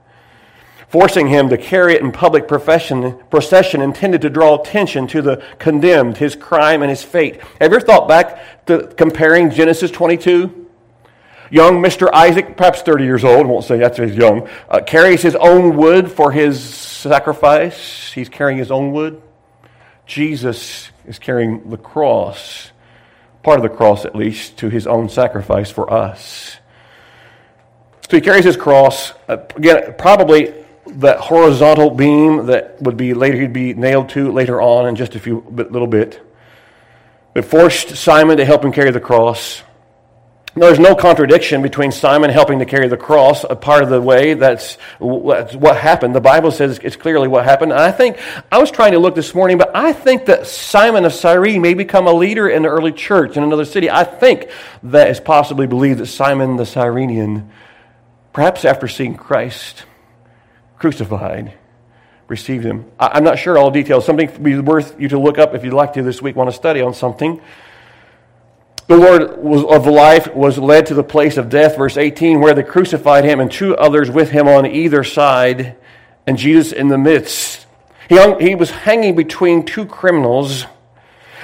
forcing 0.88 1.28
him 1.28 1.48
to 1.48 1.56
carry 1.56 1.94
it 1.94 2.02
in 2.02 2.12
public 2.12 2.46
procession 2.46 3.80
intended 3.80 4.20
to 4.20 4.28
draw 4.28 4.60
attention 4.60 5.06
to 5.06 5.22
the 5.22 5.42
condemned, 5.58 6.18
his 6.18 6.36
crime 6.36 6.82
and 6.82 6.90
his 6.90 7.02
fate. 7.02 7.40
Have 7.40 7.72
you 7.72 7.76
ever 7.76 7.80
thought 7.80 8.06
back 8.06 8.66
to 8.66 8.88
comparing 8.88 9.50
Genesis 9.50 9.90
22? 9.90 10.66
Young 11.50 11.82
Mr. 11.82 12.10
Isaac, 12.12 12.58
perhaps 12.58 12.82
30 12.82 13.04
years 13.04 13.24
old, 13.24 13.46
won't 13.46 13.64
say 13.64 13.78
that's 13.78 13.96
he's 13.96 14.14
young, 14.14 14.46
uh, 14.68 14.80
carries 14.86 15.22
his 15.22 15.34
own 15.36 15.74
wood 15.78 16.12
for 16.12 16.32
his 16.32 16.62
sacrifice. 16.62 18.12
He's 18.12 18.28
carrying 18.28 18.58
his 18.58 18.70
own 18.70 18.92
wood. 18.92 19.22
Jesus 20.04 20.90
is 21.08 21.18
carrying 21.18 21.70
the 21.70 21.76
cross, 21.76 22.70
part 23.42 23.58
of 23.58 23.62
the 23.62 23.76
cross 23.76 24.04
at 24.04 24.14
least, 24.14 24.58
to 24.58 24.68
his 24.68 24.86
own 24.86 25.08
sacrifice 25.08 25.70
for 25.70 25.92
us. 25.92 26.58
So 28.08 28.16
he 28.16 28.20
carries 28.20 28.44
his 28.44 28.56
cross, 28.56 29.12
uh, 29.28 29.38
again, 29.56 29.94
probably 29.98 30.54
that 30.86 31.18
horizontal 31.18 31.90
beam 31.90 32.46
that 32.46 32.80
would 32.80 32.96
be 32.96 33.12
later 33.12 33.38
he'd 33.38 33.52
be 33.52 33.74
nailed 33.74 34.08
to 34.10 34.32
later 34.32 34.60
on 34.60 34.86
in 34.88 34.96
just 34.96 35.14
a 35.14 35.20
few 35.20 35.44
little 35.50 35.86
bit. 35.86 36.20
It 37.34 37.42
forced 37.42 37.96
Simon 37.96 38.38
to 38.38 38.44
help 38.44 38.64
him 38.64 38.72
carry 38.72 38.90
the 38.90 39.00
cross. 39.00 39.62
There's 40.54 40.78
no 40.78 40.94
contradiction 40.94 41.62
between 41.62 41.92
Simon 41.92 42.30
helping 42.30 42.58
to 42.58 42.64
carry 42.64 42.88
the 42.88 42.96
cross, 42.96 43.44
a 43.44 43.54
part 43.54 43.82
of 43.82 43.90
the 43.90 44.00
way. 44.00 44.34
That's, 44.34 44.74
what 44.98 45.76
happened. 45.76 46.14
The 46.14 46.20
Bible 46.20 46.50
says 46.50 46.80
it's 46.82 46.96
clearly 46.96 47.28
what 47.28 47.44
happened. 47.44 47.72
And 47.72 47.80
I 47.80 47.92
think, 47.92 48.18
I 48.50 48.58
was 48.58 48.70
trying 48.70 48.92
to 48.92 48.98
look 48.98 49.14
this 49.14 49.34
morning, 49.34 49.58
but 49.58 49.70
I 49.74 49.92
think 49.92 50.26
that 50.26 50.46
Simon 50.46 51.04
of 51.04 51.12
Cyrene 51.12 51.62
may 51.62 51.74
become 51.74 52.06
a 52.06 52.12
leader 52.12 52.48
in 52.48 52.62
the 52.62 52.68
early 52.68 52.92
church 52.92 53.36
in 53.36 53.42
another 53.42 53.64
city. 53.64 53.90
I 53.90 54.04
think 54.04 54.50
that 54.84 55.10
is 55.10 55.20
possibly 55.20 55.66
believed 55.66 56.00
that 56.00 56.06
Simon 56.06 56.56
the 56.56 56.66
Cyrenian, 56.66 57.50
perhaps 58.32 58.64
after 58.64 58.88
seeing 58.88 59.16
Christ 59.16 59.84
crucified, 60.78 61.52
received 62.26 62.64
him. 62.64 62.90
I'm 62.98 63.24
not 63.24 63.38
sure 63.38 63.58
all 63.58 63.70
details. 63.70 64.04
Something 64.04 64.30
would 64.30 64.42
be 64.42 64.58
worth 64.58 65.00
you 65.00 65.08
to 65.08 65.18
look 65.18 65.38
up 65.38 65.54
if 65.54 65.64
you'd 65.64 65.74
like 65.74 65.92
to 65.94 66.02
this 66.02 66.20
week, 66.20 66.36
want 66.36 66.50
to 66.50 66.56
study 66.56 66.80
on 66.80 66.94
something. 66.94 67.40
The 68.88 68.96
Lord 68.96 69.22
of 69.22 69.86
life 69.86 70.34
was 70.34 70.56
led 70.56 70.86
to 70.86 70.94
the 70.94 71.04
place 71.04 71.36
of 71.36 71.50
death, 71.50 71.76
verse 71.76 71.98
18, 71.98 72.40
where 72.40 72.54
they 72.54 72.62
crucified 72.62 73.22
him 73.22 73.38
and 73.38 73.52
two 73.52 73.76
others 73.76 74.10
with 74.10 74.30
him 74.30 74.48
on 74.48 74.64
either 74.64 75.04
side, 75.04 75.76
and 76.26 76.38
Jesus 76.38 76.72
in 76.72 76.88
the 76.88 76.96
midst. 76.96 77.66
He, 78.08 78.16
hung, 78.16 78.40
he 78.40 78.54
was 78.54 78.70
hanging 78.70 79.14
between 79.14 79.66
two 79.66 79.84
criminals. 79.84 80.64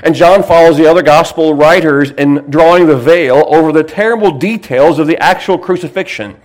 And 0.03 0.15
John 0.15 0.43
follows 0.43 0.79
the 0.79 0.87
other 0.87 1.03
gospel 1.03 1.53
writers 1.53 2.11
in 2.13 2.51
drawing 2.51 2.87
the 2.87 2.97
veil 2.97 3.45
over 3.47 3.73
the 3.73 3.85
terrible 3.85 4.39
details 4.39 4.99
of 4.99 5.07
the 5.07 5.23
actual 5.23 5.59
crucifixion. 5.59 6.41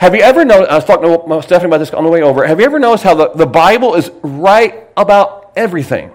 Have 0.00 0.14
you 0.14 0.22
ever 0.22 0.46
noticed, 0.46 0.70
I 0.70 0.76
was 0.76 0.84
talking 0.86 1.28
to 1.28 1.42
Stephanie 1.42 1.68
about 1.68 1.78
this 1.78 1.90
on 1.90 2.04
the 2.04 2.10
way 2.10 2.22
over, 2.22 2.46
have 2.46 2.58
you 2.58 2.64
ever 2.64 2.78
noticed 2.78 3.04
how 3.04 3.14
the, 3.14 3.28
the 3.34 3.46
Bible 3.46 3.96
is 3.96 4.10
right 4.22 4.88
about 4.96 5.52
everything? 5.56 6.10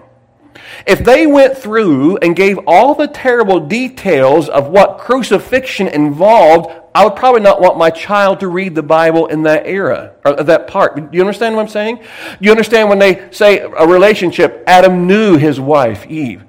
If 0.86 1.00
they 1.00 1.26
went 1.26 1.56
through 1.56 2.18
and 2.18 2.34
gave 2.34 2.58
all 2.66 2.94
the 2.94 3.06
terrible 3.06 3.60
details 3.60 4.48
of 4.48 4.68
what 4.68 4.98
crucifixion 4.98 5.88
involved, 5.88 6.70
I 6.94 7.04
would 7.04 7.16
probably 7.16 7.42
not 7.42 7.60
want 7.60 7.78
my 7.78 7.90
child 7.90 8.40
to 8.40 8.48
read 8.48 8.74
the 8.74 8.82
Bible 8.82 9.26
in 9.26 9.42
that 9.42 9.66
era, 9.66 10.14
or 10.24 10.42
that 10.42 10.66
part. 10.66 10.96
Do 10.96 11.08
you 11.12 11.20
understand 11.20 11.54
what 11.54 11.62
I'm 11.62 11.68
saying? 11.68 11.96
Do 11.96 12.04
you 12.40 12.50
understand 12.50 12.88
when 12.88 12.98
they 12.98 13.28
say 13.30 13.58
a 13.58 13.86
relationship, 13.86 14.64
Adam 14.66 15.06
knew 15.06 15.36
his 15.36 15.60
wife, 15.60 16.06
Eve? 16.06 16.44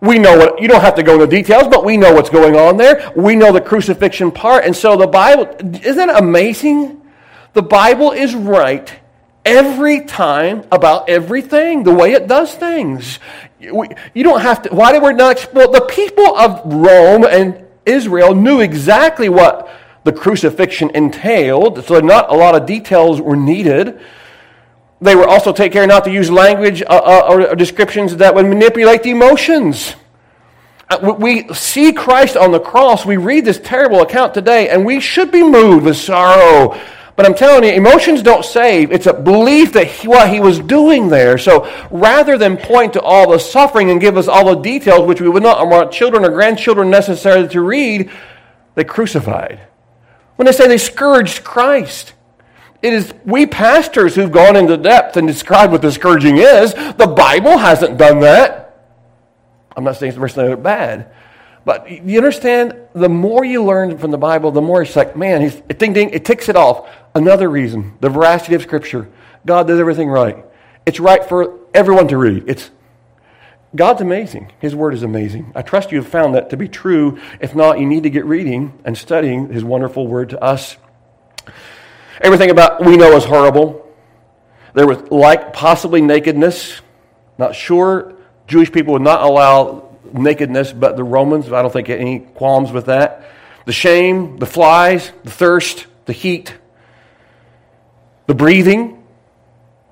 We 0.00 0.18
know 0.18 0.36
what, 0.36 0.60
you 0.60 0.68
don't 0.68 0.80
have 0.80 0.96
to 0.96 1.02
go 1.02 1.14
into 1.14 1.28
details, 1.28 1.68
but 1.68 1.84
we 1.84 1.96
know 1.96 2.12
what's 2.12 2.30
going 2.30 2.56
on 2.56 2.76
there. 2.76 3.12
We 3.16 3.36
know 3.36 3.52
the 3.52 3.60
crucifixion 3.60 4.32
part. 4.32 4.64
And 4.64 4.74
so 4.74 4.96
the 4.96 5.06
Bible, 5.06 5.48
isn't 5.82 6.10
it 6.10 6.16
amazing? 6.16 7.02
The 7.52 7.62
Bible 7.62 8.10
is 8.12 8.34
right 8.34 8.92
every 9.44 10.04
time 10.04 10.64
about 10.70 11.08
everything, 11.08 11.82
the 11.82 11.94
way 11.94 12.12
it 12.12 12.28
does 12.28 12.54
things. 12.54 13.18
You 13.60 14.22
don't 14.22 14.40
have 14.40 14.62
to, 14.62 14.70
why 14.70 14.92
did 14.92 15.02
we 15.02 15.12
not 15.12 15.32
explore? 15.32 15.68
The 15.68 15.82
people 15.82 16.36
of 16.36 16.60
Rome 16.64 17.24
and 17.24 17.64
Israel 17.86 18.34
knew 18.34 18.60
exactly 18.60 19.28
what 19.28 19.70
the 20.04 20.12
crucifixion 20.12 20.90
entailed, 20.94 21.84
so 21.84 22.00
not 22.00 22.30
a 22.30 22.34
lot 22.34 22.54
of 22.54 22.66
details 22.66 23.20
were 23.20 23.36
needed. 23.36 24.00
They 25.00 25.14
were 25.14 25.26
also 25.26 25.52
take 25.52 25.72
care 25.72 25.86
not 25.86 26.04
to 26.04 26.10
use 26.10 26.30
language 26.30 26.82
uh, 26.82 26.86
uh, 26.86 27.26
or 27.28 27.54
descriptions 27.54 28.16
that 28.16 28.34
would 28.34 28.46
manipulate 28.46 29.02
the 29.02 29.10
emotions. 29.10 29.94
Uh, 30.88 31.14
we 31.18 31.52
see 31.54 31.92
Christ 31.92 32.36
on 32.36 32.52
the 32.52 32.60
cross, 32.60 33.04
we 33.04 33.16
read 33.16 33.44
this 33.44 33.58
terrible 33.58 34.02
account 34.02 34.34
today, 34.34 34.68
and 34.68 34.84
we 34.84 35.00
should 35.00 35.30
be 35.30 35.42
moved 35.42 35.84
with 35.84 35.96
sorrow 35.96 36.78
but 37.16 37.26
I'm 37.26 37.34
telling 37.34 37.64
you, 37.64 37.70
emotions 37.70 38.22
don't 38.22 38.44
save. 38.44 38.90
It's 38.90 39.06
a 39.06 39.12
belief 39.12 39.72
that 39.74 39.86
he, 39.86 40.08
what 40.08 40.30
he 40.30 40.40
was 40.40 40.58
doing 40.58 41.08
there. 41.08 41.36
So 41.36 41.70
rather 41.90 42.38
than 42.38 42.56
point 42.56 42.94
to 42.94 43.02
all 43.02 43.30
the 43.30 43.38
suffering 43.38 43.90
and 43.90 44.00
give 44.00 44.16
us 44.16 44.28
all 44.28 44.54
the 44.54 44.62
details, 44.62 45.06
which 45.06 45.20
we 45.20 45.28
would 45.28 45.42
not 45.42 45.66
want 45.68 45.92
children 45.92 46.24
or 46.24 46.30
grandchildren 46.30 46.88
necessarily 46.88 47.48
to 47.48 47.60
read, 47.60 48.10
they 48.74 48.84
crucified. 48.84 49.60
When 50.36 50.46
they 50.46 50.52
say 50.52 50.66
they 50.66 50.78
scourged 50.78 51.44
Christ, 51.44 52.14
it 52.80 52.94
is 52.94 53.12
we 53.24 53.46
pastors 53.46 54.14
who've 54.14 54.32
gone 54.32 54.56
into 54.56 54.76
depth 54.76 55.16
and 55.16 55.28
described 55.28 55.70
what 55.70 55.82
the 55.82 55.92
scourging 55.92 56.38
is. 56.38 56.72
The 56.74 57.12
Bible 57.14 57.58
hasn't 57.58 57.98
done 57.98 58.20
that. 58.20 58.62
I'm 59.76 59.84
not 59.84 59.96
saying 59.96 60.14
it's 60.18 60.56
bad. 60.56 61.12
But 61.64 61.88
you 61.90 62.18
understand, 62.18 62.74
the 62.92 63.08
more 63.08 63.44
you 63.44 63.62
learn 63.62 63.96
from 63.98 64.10
the 64.10 64.18
Bible, 64.18 64.50
the 64.50 64.60
more 64.60 64.82
it's 64.82 64.96
like, 64.96 65.16
man, 65.16 65.48
ding, 65.78 65.92
ding, 65.92 66.10
it 66.10 66.24
ticks 66.24 66.48
it 66.48 66.56
off. 66.56 66.88
Another 67.14 67.48
reason, 67.48 67.94
the 68.00 68.08
veracity 68.08 68.54
of 68.54 68.62
Scripture. 68.62 69.08
God 69.44 69.66
does 69.66 69.78
everything 69.78 70.08
right. 70.08 70.44
It's 70.86 71.00
right 71.00 71.24
for 71.24 71.58
everyone 71.74 72.08
to 72.08 72.16
read. 72.16 72.44
It's 72.46 72.70
God's 73.74 74.02
amazing. 74.02 74.52
His 74.60 74.74
word 74.74 74.94
is 74.94 75.02
amazing. 75.02 75.52
I 75.54 75.62
trust 75.62 75.92
you 75.92 75.98
have 75.98 76.08
found 76.08 76.34
that 76.34 76.50
to 76.50 76.56
be 76.56 76.68
true. 76.68 77.18
If 77.40 77.54
not, 77.54 77.78
you 77.80 77.86
need 77.86 78.02
to 78.02 78.10
get 78.10 78.24
reading 78.24 78.78
and 78.84 78.96
studying 78.96 79.52
his 79.52 79.64
wonderful 79.64 80.06
word 80.06 80.30
to 80.30 80.42
us. 80.42 80.76
Everything 82.20 82.50
about 82.50 82.84
we 82.84 82.96
know 82.96 83.16
is 83.16 83.24
horrible. 83.24 83.90
There 84.74 84.86
was 84.86 85.00
like 85.10 85.52
possibly 85.52 86.02
nakedness. 86.02 86.80
Not 87.38 87.54
sure. 87.54 88.14
Jewish 88.46 88.70
people 88.70 88.92
would 88.94 89.02
not 89.02 89.22
allow 89.22 89.96
nakedness, 90.12 90.72
but 90.72 90.96
the 90.96 91.04
Romans, 91.04 91.50
I 91.50 91.62
don't 91.62 91.72
think 91.72 91.88
any 91.88 92.20
qualms 92.20 92.70
with 92.72 92.86
that. 92.86 93.30
The 93.64 93.72
shame, 93.72 94.38
the 94.38 94.46
flies, 94.46 95.10
the 95.24 95.30
thirst, 95.30 95.86
the 96.04 96.12
heat, 96.12 96.54
the 98.32 98.36
breathing. 98.36 99.04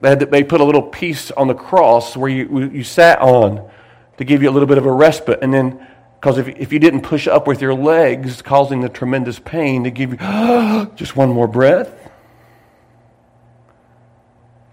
They, 0.01 0.09
had, 0.09 0.21
they 0.21 0.43
put 0.43 0.63
a 0.63 0.65
little 0.65 0.81
piece 0.81 1.31
on 1.31 1.47
the 1.47 1.55
cross 1.55 2.17
where 2.17 2.31
you, 2.31 2.71
you 2.71 2.85
sat 2.85 3.19
on 3.21 3.71
to 4.17 4.25
give 4.25 4.43
you 4.43 4.49
a 4.49 4.53
little 4.53 4.67
bit 4.67 4.79
of 4.79 4.87
a 4.87 4.93
respite. 4.93 5.41
And 5.43 5.53
then, 5.53 5.87
because 6.19 6.39
if, 6.39 6.49
if 6.49 6.73
you 6.73 6.79
didn't 6.79 7.03
push 7.03 7.29
up 7.29 7.47
with 7.47 7.61
your 7.61 7.75
legs, 7.75 8.41
causing 8.41 8.81
the 8.81 8.89
tremendous 8.89 9.39
pain, 9.39 9.85
to 9.85 9.91
give 9.91 10.13
you 10.13 10.17
just 10.97 11.17
one 11.17 11.29
more 11.29 11.47
breath. 11.47 12.11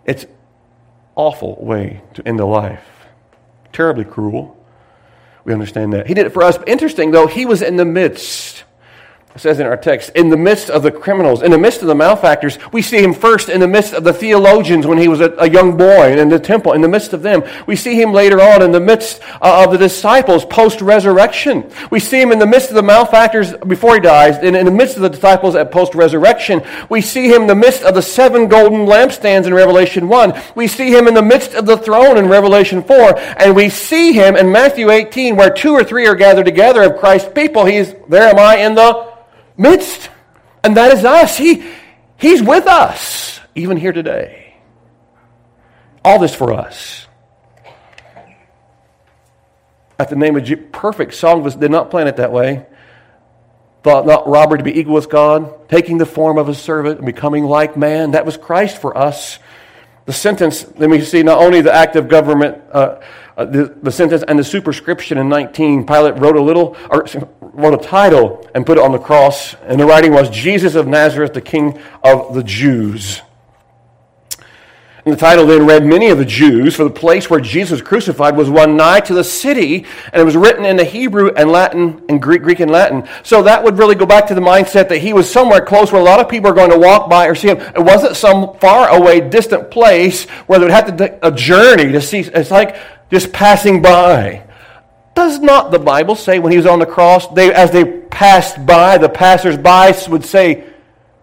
It's 0.05 0.25
awful 1.15 1.57
way 1.61 2.01
to 2.13 2.25
end 2.25 2.39
a 2.39 2.45
life. 2.45 2.87
Terribly 3.73 4.05
cruel. 4.05 4.55
We 5.43 5.51
understand 5.51 5.91
that. 5.91 6.07
He 6.07 6.13
did 6.13 6.25
it 6.25 6.31
for 6.31 6.41
us. 6.41 6.57
Interesting, 6.65 7.11
though, 7.11 7.27
he 7.27 7.45
was 7.45 7.61
in 7.61 7.75
the 7.75 7.83
midst 7.83 8.56
says 9.37 9.59
in 9.59 9.67
our 9.67 9.77
text, 9.77 10.11
in 10.15 10.29
the 10.29 10.37
midst 10.37 10.69
of 10.69 10.83
the 10.83 10.91
criminals, 10.91 11.41
in 11.41 11.51
the 11.51 11.57
midst 11.57 11.81
of 11.81 11.87
the 11.87 11.95
malefactors, 11.95 12.57
we 12.71 12.81
see 12.81 13.01
him 13.01 13.13
first 13.13 13.49
in 13.49 13.59
the 13.59 13.67
midst 13.67 13.93
of 13.93 14.03
the 14.03 14.13
theologians 14.13 14.87
when 14.87 14.97
he 14.97 15.07
was 15.07 15.21
a, 15.21 15.33
a 15.37 15.49
young 15.49 15.77
boy 15.77 16.17
in 16.17 16.29
the 16.29 16.39
temple, 16.39 16.73
in 16.73 16.81
the 16.81 16.87
midst 16.87 17.13
of 17.13 17.21
them. 17.21 17.43
We 17.65 17.75
see 17.75 17.99
him 17.99 18.13
later 18.13 18.41
on 18.41 18.61
in 18.61 18.71
the 18.71 18.79
midst 18.79 19.21
uh, 19.41 19.63
of 19.65 19.71
the 19.71 19.77
disciples 19.77 20.45
post 20.45 20.81
resurrection. 20.81 21.69
We 21.91 21.99
see 21.99 22.21
him 22.21 22.31
in 22.31 22.39
the 22.39 22.45
midst 22.45 22.69
of 22.69 22.75
the 22.75 22.83
malefactors 22.83 23.53
before 23.53 23.95
he 23.95 23.99
dies, 23.99 24.37
and 24.37 24.55
in 24.55 24.65
the 24.65 24.71
midst 24.71 24.95
of 24.95 25.01
the 25.01 25.09
disciples 25.09 25.55
at 25.55 25.71
post 25.71 25.95
resurrection. 25.95 26.61
We 26.89 27.01
see 27.01 27.27
him 27.27 27.43
in 27.43 27.47
the 27.47 27.55
midst 27.55 27.83
of 27.83 27.95
the 27.95 28.01
seven 28.01 28.47
golden 28.47 28.85
lampstands 28.85 29.45
in 29.45 29.53
Revelation 29.53 30.07
1. 30.07 30.41
We 30.55 30.67
see 30.67 30.89
him 30.89 31.07
in 31.07 31.13
the 31.13 31.21
midst 31.21 31.53
of 31.53 31.65
the 31.65 31.77
throne 31.77 32.17
in 32.17 32.27
Revelation 32.27 32.83
4. 32.83 33.17
And 33.37 33.55
we 33.55 33.69
see 33.69 34.13
him 34.13 34.35
in 34.35 34.51
Matthew 34.51 34.89
18, 34.89 35.35
where 35.35 35.49
two 35.49 35.73
or 35.73 35.83
three 35.83 36.07
are 36.07 36.15
gathered 36.15 36.45
together 36.45 36.83
of 36.83 36.99
Christ's 36.99 37.29
people. 37.33 37.65
He's, 37.65 37.93
there 38.07 38.29
am 38.29 38.39
I 38.39 38.57
in 38.57 38.75
the 38.75 39.06
midst. 39.57 40.09
And 40.63 40.77
that 40.77 40.97
is 40.97 41.03
us. 41.03 41.37
He, 41.37 41.63
he's 42.17 42.41
with 42.41 42.67
us, 42.67 43.39
even 43.55 43.77
here 43.77 43.91
today. 43.91 44.55
All 46.03 46.19
this 46.19 46.35
for 46.35 46.53
us. 46.53 47.07
At 49.99 50.09
the 50.09 50.15
name 50.15 50.35
of 50.35 50.43
Jesus, 50.43 50.65
perfect 50.71 51.15
song 51.15 51.43
was, 51.43 51.55
did 51.55 51.71
not 51.71 51.89
plan 51.89 52.07
it 52.07 52.17
that 52.17 52.31
way. 52.31 52.65
Thought 53.83 54.05
not 54.05 54.27
robbery 54.27 54.57
to 54.57 54.63
be 54.63 54.77
equal 54.79 54.93
with 54.93 55.09
God, 55.09 55.69
taking 55.69 55.97
the 55.97 56.05
form 56.05 56.37
of 56.37 56.49
a 56.49 56.55
servant 56.55 56.97
and 56.97 57.05
becoming 57.05 57.45
like 57.45 57.77
man. 57.77 58.11
That 58.11 58.25
was 58.25 58.37
Christ 58.37 58.79
for 58.79 58.97
us. 58.97 59.39
The 60.05 60.13
sentence, 60.13 60.65
let 60.77 60.89
me 60.89 61.01
see, 61.01 61.23
not 61.23 61.41
only 61.41 61.61
the 61.61 61.73
act 61.73 61.95
of 61.95 62.07
government, 62.07 62.61
uh, 62.71 63.01
uh, 63.37 63.45
the, 63.45 63.65
the 63.83 63.91
sentence 63.91 64.23
and 64.27 64.39
the 64.39 64.43
superscription 64.43 65.19
in 65.19 65.29
19, 65.29 65.85
Pilate 65.85 66.17
wrote 66.17 66.35
a 66.35 66.41
little, 66.41 66.75
or 66.89 67.05
wrote 67.39 67.73
a 67.75 67.87
title 67.87 68.49
and 68.55 68.65
put 68.65 68.79
it 68.79 68.83
on 68.83 68.91
the 68.91 68.97
cross, 68.97 69.53
and 69.61 69.79
the 69.79 69.85
writing 69.85 70.11
was 70.11 70.29
Jesus 70.31 70.73
of 70.73 70.87
Nazareth, 70.87 71.33
the 71.33 71.41
King 71.41 71.79
of 72.03 72.33
the 72.33 72.43
Jews. 72.43 73.21
And 75.05 75.13
the 75.13 75.19
title 75.19 75.45
then 75.45 75.65
read 75.65 75.85
Many 75.85 76.09
of 76.09 76.17
the 76.17 76.25
Jews, 76.25 76.75
for 76.75 76.83
the 76.83 76.89
place 76.89 77.29
where 77.29 77.39
Jesus 77.39 77.79
crucified 77.79 78.35
was 78.35 78.49
one 78.49 78.75
nigh 78.75 78.99
to 79.01 79.13
the 79.13 79.23
city, 79.23 79.85
and 80.11 80.21
it 80.21 80.25
was 80.25 80.35
written 80.35 80.65
in 80.65 80.75
the 80.75 80.83
Hebrew 80.83 81.29
and 81.29 81.49
Latin 81.49 82.03
and 82.09 82.21
Greek, 82.21 82.41
Greek 82.41 82.59
and 82.59 82.69
Latin. 82.71 83.07
So 83.23 83.43
that 83.43 83.63
would 83.63 83.77
really 83.77 83.95
go 83.95 84.05
back 84.05 84.27
to 84.27 84.35
the 84.35 84.41
mindset 84.41 84.89
that 84.89 84.97
he 84.97 85.13
was 85.13 85.31
somewhere 85.31 85.61
close 85.61 85.93
where 85.93 86.01
a 86.01 86.03
lot 86.03 86.19
of 86.19 86.27
people 86.27 86.49
are 86.49 86.53
going 86.53 86.71
to 86.71 86.77
walk 86.77 87.09
by 87.09 87.27
or 87.27 87.35
see 87.35 87.47
him. 87.47 87.57
It 87.57 87.83
wasn't 87.83 88.17
some 88.17 88.57
far 88.57 88.89
away, 88.89 89.21
distant 89.21 89.71
place 89.71 90.25
where 90.47 90.59
they 90.59 90.65
would 90.65 90.73
have 90.73 90.87
to 90.87 90.97
take 90.97 91.19
a 91.21 91.31
journey 91.31 91.91
to 91.93 92.01
see. 92.01 92.19
It's 92.19 92.51
like 92.51 92.75
just 93.11 93.31
passing 93.31 93.81
by. 93.81 94.43
Does 95.15 95.39
not 95.39 95.71
the 95.71 95.79
Bible 95.79 96.15
say 96.15 96.39
when 96.39 96.51
he 96.51 96.57
was 96.57 96.67
on 96.67 96.79
the 96.79 96.85
cross, 96.85 97.27
they, 97.29 97.53
as 97.53 97.71
they 97.71 97.85
passed 97.85 98.65
by, 98.65 98.97
the 98.97 99.09
passers-by 99.09 99.97
would 100.09 100.23
say, 100.23 100.63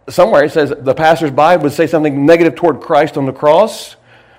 somewhere 0.09 0.45
it 0.45 0.53
says 0.53 0.73
the 0.77 0.95
passers-by 0.95 1.57
would 1.57 1.73
say 1.73 1.87
something 1.87 2.27
negative 2.27 2.55
toward 2.57 2.81
Christ 2.81 3.17
on 3.17 3.27
the 3.27 3.33
cross? 3.33 3.97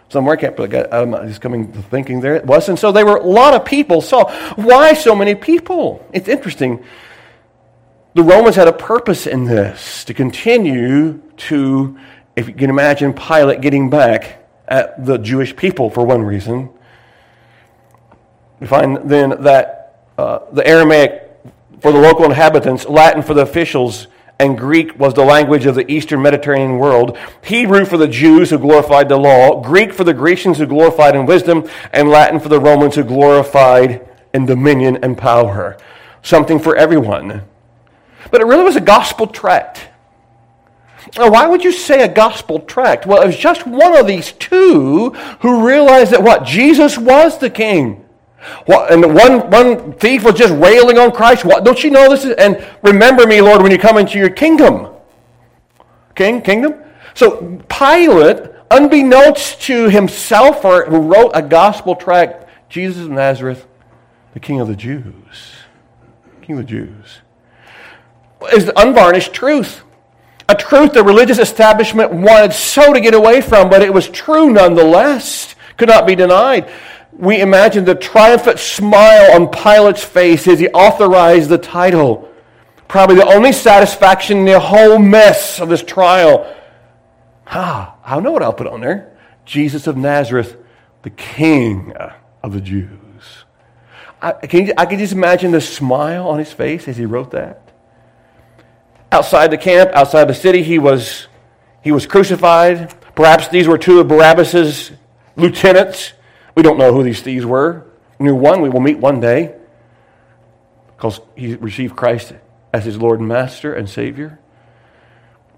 Somewhere, 0.09 0.37
I 0.37 0.39
can't 0.39 0.55
put 0.55 0.73
it, 0.73 0.87
I'm 0.91 1.13
just 1.27 1.41
coming 1.41 1.71
to 1.71 1.81
thinking 1.81 2.19
there 2.19 2.35
it 2.35 2.45
was. 2.45 2.69
And 2.69 2.77
so 2.77 2.91
there 2.91 3.05
were 3.05 3.15
a 3.15 3.25
lot 3.25 3.53
of 3.53 3.65
people. 3.65 4.01
So 4.01 4.25
why 4.55 4.93
so 4.93 5.15
many 5.15 5.35
people? 5.35 6.05
It's 6.13 6.27
interesting. 6.27 6.83
The 8.13 8.23
Romans 8.23 8.55
had 8.55 8.67
a 8.67 8.73
purpose 8.73 9.25
in 9.25 9.45
this 9.45 10.05
to 10.05 10.13
continue 10.13 11.21
to, 11.37 11.97
if 12.35 12.47
you 12.47 12.53
can 12.53 12.69
imagine 12.69 13.13
Pilate 13.13 13.61
getting 13.61 13.89
back 13.89 14.47
at 14.67 15.05
the 15.05 15.17
Jewish 15.17 15.55
people 15.55 15.89
for 15.89 16.05
one 16.05 16.21
reason, 16.21 16.69
we 18.59 18.67
find 18.67 19.09
then 19.09 19.41
that 19.43 20.05
uh, 20.17 20.39
the 20.51 20.65
Aramaic 20.65 21.23
for 21.81 21.91
the 21.91 21.99
local 21.99 22.25
inhabitants, 22.25 22.85
Latin 22.85 23.21
for 23.21 23.33
the 23.33 23.41
officials, 23.41 24.07
and 24.39 24.57
Greek 24.57 24.97
was 24.99 25.13
the 25.13 25.23
language 25.23 25.65
of 25.65 25.75
the 25.75 25.89
Eastern 25.91 26.21
Mediterranean 26.21 26.77
world. 26.77 27.17
Hebrew 27.43 27.85
for 27.85 27.97
the 27.97 28.07
Jews 28.07 28.49
who 28.49 28.57
glorified 28.57 29.07
the 29.07 29.17
law, 29.17 29.61
Greek 29.61 29.93
for 29.93 30.03
the 30.03 30.13
Grecians 30.13 30.57
who 30.57 30.65
glorified 30.65 31.15
in 31.15 31.25
wisdom, 31.25 31.69
and 31.93 32.09
Latin 32.09 32.39
for 32.39 32.49
the 32.49 32.59
Romans 32.59 32.95
who 32.95 33.03
glorified 33.03 34.07
in 34.33 34.45
dominion 34.45 34.97
and 35.03 35.17
power. 35.17 35.77
Something 36.21 36.59
for 36.59 36.75
everyone. 36.75 37.43
But 38.31 38.41
it 38.41 38.47
really 38.47 38.63
was 38.63 38.75
a 38.75 38.81
gospel 38.81 39.27
tract. 39.27 39.87
Now, 41.17 41.29
why 41.29 41.47
would 41.47 41.63
you 41.63 41.71
say 41.71 42.03
a 42.03 42.11
gospel 42.11 42.59
tract? 42.59 43.05
Well, 43.05 43.21
it 43.21 43.27
was 43.27 43.37
just 43.37 43.65
one 43.65 43.95
of 43.95 44.07
these 44.07 44.31
two 44.33 45.11
who 45.41 45.65
realized 45.65 46.11
that 46.11 46.23
what? 46.23 46.45
Jesus 46.45 46.97
was 46.97 47.37
the 47.37 47.49
king. 47.49 48.04
What, 48.65 48.91
and 48.91 49.13
one, 49.13 49.49
one 49.49 49.93
thief 49.93 50.23
was 50.23 50.35
just 50.35 50.53
railing 50.53 50.97
on 50.97 51.11
Christ. 51.11 51.45
What, 51.45 51.63
don't 51.63 51.83
you 51.83 51.91
know 51.91 52.09
this? 52.09 52.25
Is, 52.25 52.35
and 52.35 52.65
remember 52.81 53.25
me, 53.27 53.41
Lord, 53.41 53.61
when 53.61 53.71
you 53.71 53.77
come 53.77 53.97
into 53.97 54.17
your 54.17 54.29
kingdom. 54.29 54.89
King, 56.15 56.41
kingdom? 56.41 56.75
So 57.13 57.61
Pilate, 57.69 58.51
unbeknownst 58.71 59.61
to 59.63 59.89
himself, 59.89 60.65
or 60.65 60.85
who 60.85 60.99
wrote 60.99 61.31
a 61.33 61.41
gospel 61.41 61.95
tract, 61.95 62.49
Jesus 62.69 63.03
of 63.03 63.11
Nazareth, 63.11 63.67
the 64.33 64.39
King 64.39 64.59
of 64.59 64.67
the 64.67 64.75
Jews. 64.75 65.53
King 66.41 66.57
of 66.57 66.67
the 66.67 66.71
Jews. 66.71 67.21
Is 68.53 68.65
the 68.65 68.79
unvarnished 68.79 69.33
truth. 69.33 69.81
A 70.47 70.55
truth 70.55 70.93
the 70.93 71.03
religious 71.03 71.39
establishment 71.39 72.13
wanted 72.13 72.53
so 72.53 72.93
to 72.93 73.01
get 73.01 73.15
away 73.15 73.41
from, 73.41 73.69
but 73.69 73.81
it 73.81 73.93
was 73.93 74.07
true 74.09 74.51
nonetheless. 74.51 75.55
Could 75.77 75.89
not 75.89 76.05
be 76.05 76.15
denied. 76.15 76.69
We 77.17 77.39
imagine 77.39 77.85
the 77.85 77.95
triumphant 77.95 78.59
smile 78.59 79.31
on 79.33 79.47
Pilate's 79.47 80.03
face 80.03 80.47
as 80.47 80.59
he 80.59 80.67
authorized 80.69 81.49
the 81.49 81.57
title. 81.57 82.29
Probably 82.87 83.15
the 83.15 83.27
only 83.27 83.53
satisfaction 83.53 84.39
in 84.39 84.45
the 84.45 84.59
whole 84.59 84.99
mess 84.99 85.59
of 85.59 85.69
this 85.69 85.81
trial. 85.81 86.53
Ah, 87.47 87.95
I 88.03 88.19
know 88.19 88.31
what 88.31 88.43
I'll 88.43 88.53
put 88.53 88.67
on 88.67 88.81
there. 88.81 89.17
Jesus 89.45 89.87
of 89.87 89.95
Nazareth, 89.95 90.57
the 91.03 91.09
King 91.09 91.93
of 92.43 92.53
the 92.53 92.61
Jews. 92.61 92.99
I 94.21 94.31
can, 94.47 94.73
I 94.77 94.85
can 94.85 94.99
just 94.99 95.13
imagine 95.13 95.51
the 95.51 95.61
smile 95.61 96.27
on 96.27 96.39
his 96.39 96.51
face 96.51 96.87
as 96.87 96.97
he 96.97 97.05
wrote 97.05 97.31
that. 97.31 97.61
Outside 99.11 99.51
the 99.51 99.57
camp, 99.57 99.91
outside 99.93 100.25
the 100.25 100.33
city, 100.33 100.63
he 100.63 100.79
was, 100.79 101.27
he 101.81 101.91
was 101.91 102.05
crucified. 102.05 102.93
Perhaps 103.15 103.49
these 103.49 103.67
were 103.67 103.77
two 103.77 103.99
of 103.99 104.07
Barabbas's 104.07 104.91
lieutenants. 105.35 106.13
We 106.55 106.63
don't 106.63 106.77
know 106.77 106.93
who 106.93 107.03
these 107.03 107.21
thieves 107.21 107.45
were. 107.45 107.85
We 108.17 108.25
knew 108.25 108.35
one 108.35 108.61
we 108.61 108.69
will 108.69 108.79
meet 108.79 108.97
one 108.97 109.19
day 109.19 109.55
because 110.95 111.19
he 111.35 111.55
received 111.55 111.95
Christ 111.95 112.33
as 112.73 112.85
his 112.85 112.97
Lord 112.97 113.19
and 113.19 113.27
Master 113.27 113.73
and 113.73 113.89
Savior. 113.89 114.39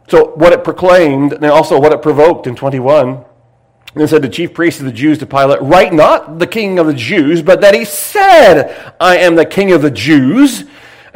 So, 0.08 0.34
what 0.36 0.54
it 0.54 0.64
proclaimed, 0.64 1.34
and 1.34 1.46
also 1.46 1.80
what 1.80 1.92
it 1.92 2.02
provoked 2.02 2.48
in 2.48 2.56
21, 2.56 3.26
and 3.96 4.10
said 4.10 4.22
the 4.22 4.30
chief 4.30 4.54
priests 4.54 4.80
of 4.80 4.86
the 4.86 4.92
Jews 4.92 5.18
to 5.20 5.26
Pilate, 5.26 5.62
Write 5.62 5.94
not 5.94 6.40
the 6.40 6.48
king 6.48 6.80
of 6.80 6.88
the 6.88 6.94
Jews, 6.94 7.42
but 7.42 7.62
that 7.62 7.74
he 7.74 7.86
said, 7.86 8.94
I 9.00 9.18
am 9.18 9.36
the 9.36 9.46
king 9.46 9.72
of 9.72 9.82
the 9.82 9.92
Jews. 9.92 10.64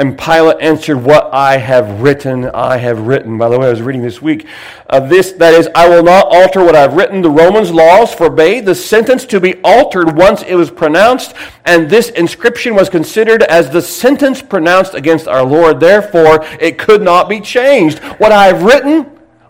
And 0.02 0.18
Pilate 0.18 0.58
answered, 0.60 0.98
What 0.98 1.32
I 1.32 1.58
have 1.58 2.02
written, 2.02 2.46
I 2.46 2.78
have 2.78 3.02
written. 3.02 3.38
By 3.38 3.50
the 3.50 3.60
way, 3.60 3.68
I 3.68 3.70
was 3.70 3.84
reading 3.84 4.02
this 4.02 4.20
week. 4.20 4.48
Uh, 4.90 5.00
this, 5.00 5.34
that 5.34 5.54
is, 5.54 5.70
I 5.76 5.88
will 5.90 6.02
not 6.02 6.26
alter 6.26 6.66
what 6.66 6.76
I've 6.76 6.96
written. 6.96 7.22
The 7.22 7.30
Romans' 7.30 7.70
laws 7.70 8.12
forbade 8.12 8.66
the 8.66 8.74
sentence 8.74 9.26
to 9.26 9.40
be 9.40 9.62
altered 9.64 10.18
once 10.18 10.42
it 10.42 10.56
was 10.56 10.72
pronounced, 10.72 11.36
and 11.66 11.88
this 11.88 12.10
inscription 12.10 12.74
was 12.74 12.90
considered 12.90 13.44
as 13.44 13.70
the 13.70 13.80
sentence 13.80 14.42
pronounced 14.42 14.96
against 14.96 15.28
our 15.28 15.46
Lord. 15.46 15.80
Therefore, 15.80 16.44
it 16.60 16.80
could 16.80 17.04
not 17.04 17.30
be 17.30 17.40
changed. 17.40 18.00
What 18.00 18.32
I 18.32 18.48
have 18.48 18.64
written, 18.64 19.06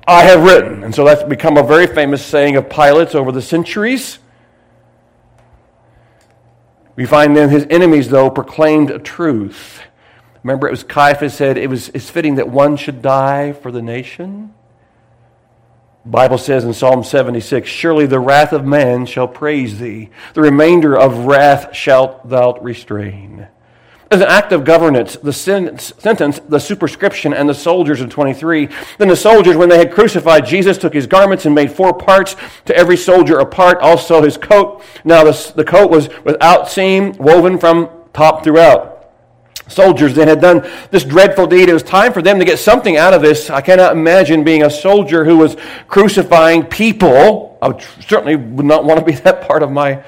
I 0.06 0.24
have 0.24 0.44
written. 0.44 0.84
And 0.84 0.94
so 0.94 1.06
that's 1.06 1.24
become 1.24 1.56
a 1.56 1.64
very 1.64 1.88
famous 1.88 2.26
saying 2.26 2.58
of 2.58 2.70
Pilate's 2.70 3.16
over 3.16 3.32
the 3.32 3.42
centuries. 3.42 4.20
We 6.98 7.06
find 7.06 7.38
then 7.38 7.48
his 7.48 7.66
enemies, 7.70 8.10
though, 8.10 8.30
proclaimed 8.30 8.92
a 8.92 9.00
truth. 9.00 9.82
Remember, 10.44 10.68
it 10.68 10.72
was 10.72 10.84
Caiaphas 10.84 11.36
said 11.36 11.58
it 11.58 11.70
was 11.70 11.90
it's 11.90 12.10
fitting 12.10 12.36
that 12.36 12.50
one 12.50 12.76
should 12.76 13.02
die 13.02 13.54
for 13.54 13.72
the 13.72 13.82
nation. 13.82 14.54
The 16.04 16.10
Bible 16.10 16.40
says 16.40 16.64
in 16.64 16.74
Psalm 16.74 17.04
76, 17.04 17.70
Surely 17.70 18.08
the 18.08 18.20
wrath 18.20 18.54
of 18.54 18.66
man 18.66 19.06
shall 19.06 19.28
praise 19.28 19.80
thee, 19.80 20.10
the 20.34 20.42
remainder 20.42 20.98
of 20.98 21.26
wrath 21.26 21.76
shalt 21.76 22.28
thou 22.28 22.54
restrain. 22.60 23.48
As 24.10 24.20
an 24.20 24.28
act 24.28 24.52
of 24.52 24.66
governance, 24.66 25.16
the 25.16 25.32
sentence, 25.32 25.94
the 26.50 26.60
superscription, 26.60 27.34
and 27.34 27.48
the 27.48 27.54
soldiers 27.54 28.02
in 28.02 28.10
23. 28.10 28.68
Then 28.98 29.08
the 29.08 29.16
soldiers, 29.16 29.56
when 29.56 29.70
they 29.70 29.78
had 29.78 29.94
crucified 29.94 30.46
Jesus, 30.46 30.78
took 30.78 30.94
his 30.94 31.08
garments 31.08 31.46
and 31.46 31.56
made 31.56 31.72
four 31.72 31.94
parts, 31.94 32.36
to 32.66 32.76
every 32.76 32.98
soldier 32.98 33.40
a 33.40 33.46
part, 33.46 33.78
also 33.78 34.22
his 34.22 34.36
coat. 34.36 34.84
Now 35.06 35.24
the, 35.24 35.54
the 35.56 35.64
coat 35.64 35.90
was 35.90 36.10
without 36.26 36.70
seam, 36.70 37.14
woven 37.14 37.58
from 37.58 37.90
top 38.12 38.44
throughout 38.44 38.91
soldiers 39.72 40.16
that 40.16 40.28
had 40.28 40.42
done 40.42 40.70
this 40.92 41.04
dreadful 41.04 41.48
deed. 41.48 41.70
It 41.70 41.74
was 41.74 41.84
time 41.84 42.14
for 42.14 42.22
them 42.22 42.40
to 42.40 42.46
get 42.46 42.60
something 42.60 42.98
out 42.98 43.14
of 43.14 43.22
this. 43.22 43.50
I 43.50 43.62
cannot 43.62 43.94
imagine 43.94 44.44
being 44.44 44.64
a 44.64 44.70
soldier 44.70 45.26
who 45.26 45.38
was 45.38 45.56
crucifying 45.88 46.64
people. 46.66 47.58
I 47.62 47.70
would, 47.70 47.82
certainly 48.08 48.36
would 48.36 48.66
not 48.66 48.84
want 48.86 49.00
to 49.00 49.06
be 49.06 49.14
that 49.24 49.48
part 49.48 49.64
of 49.64 49.72
my 49.72 50.04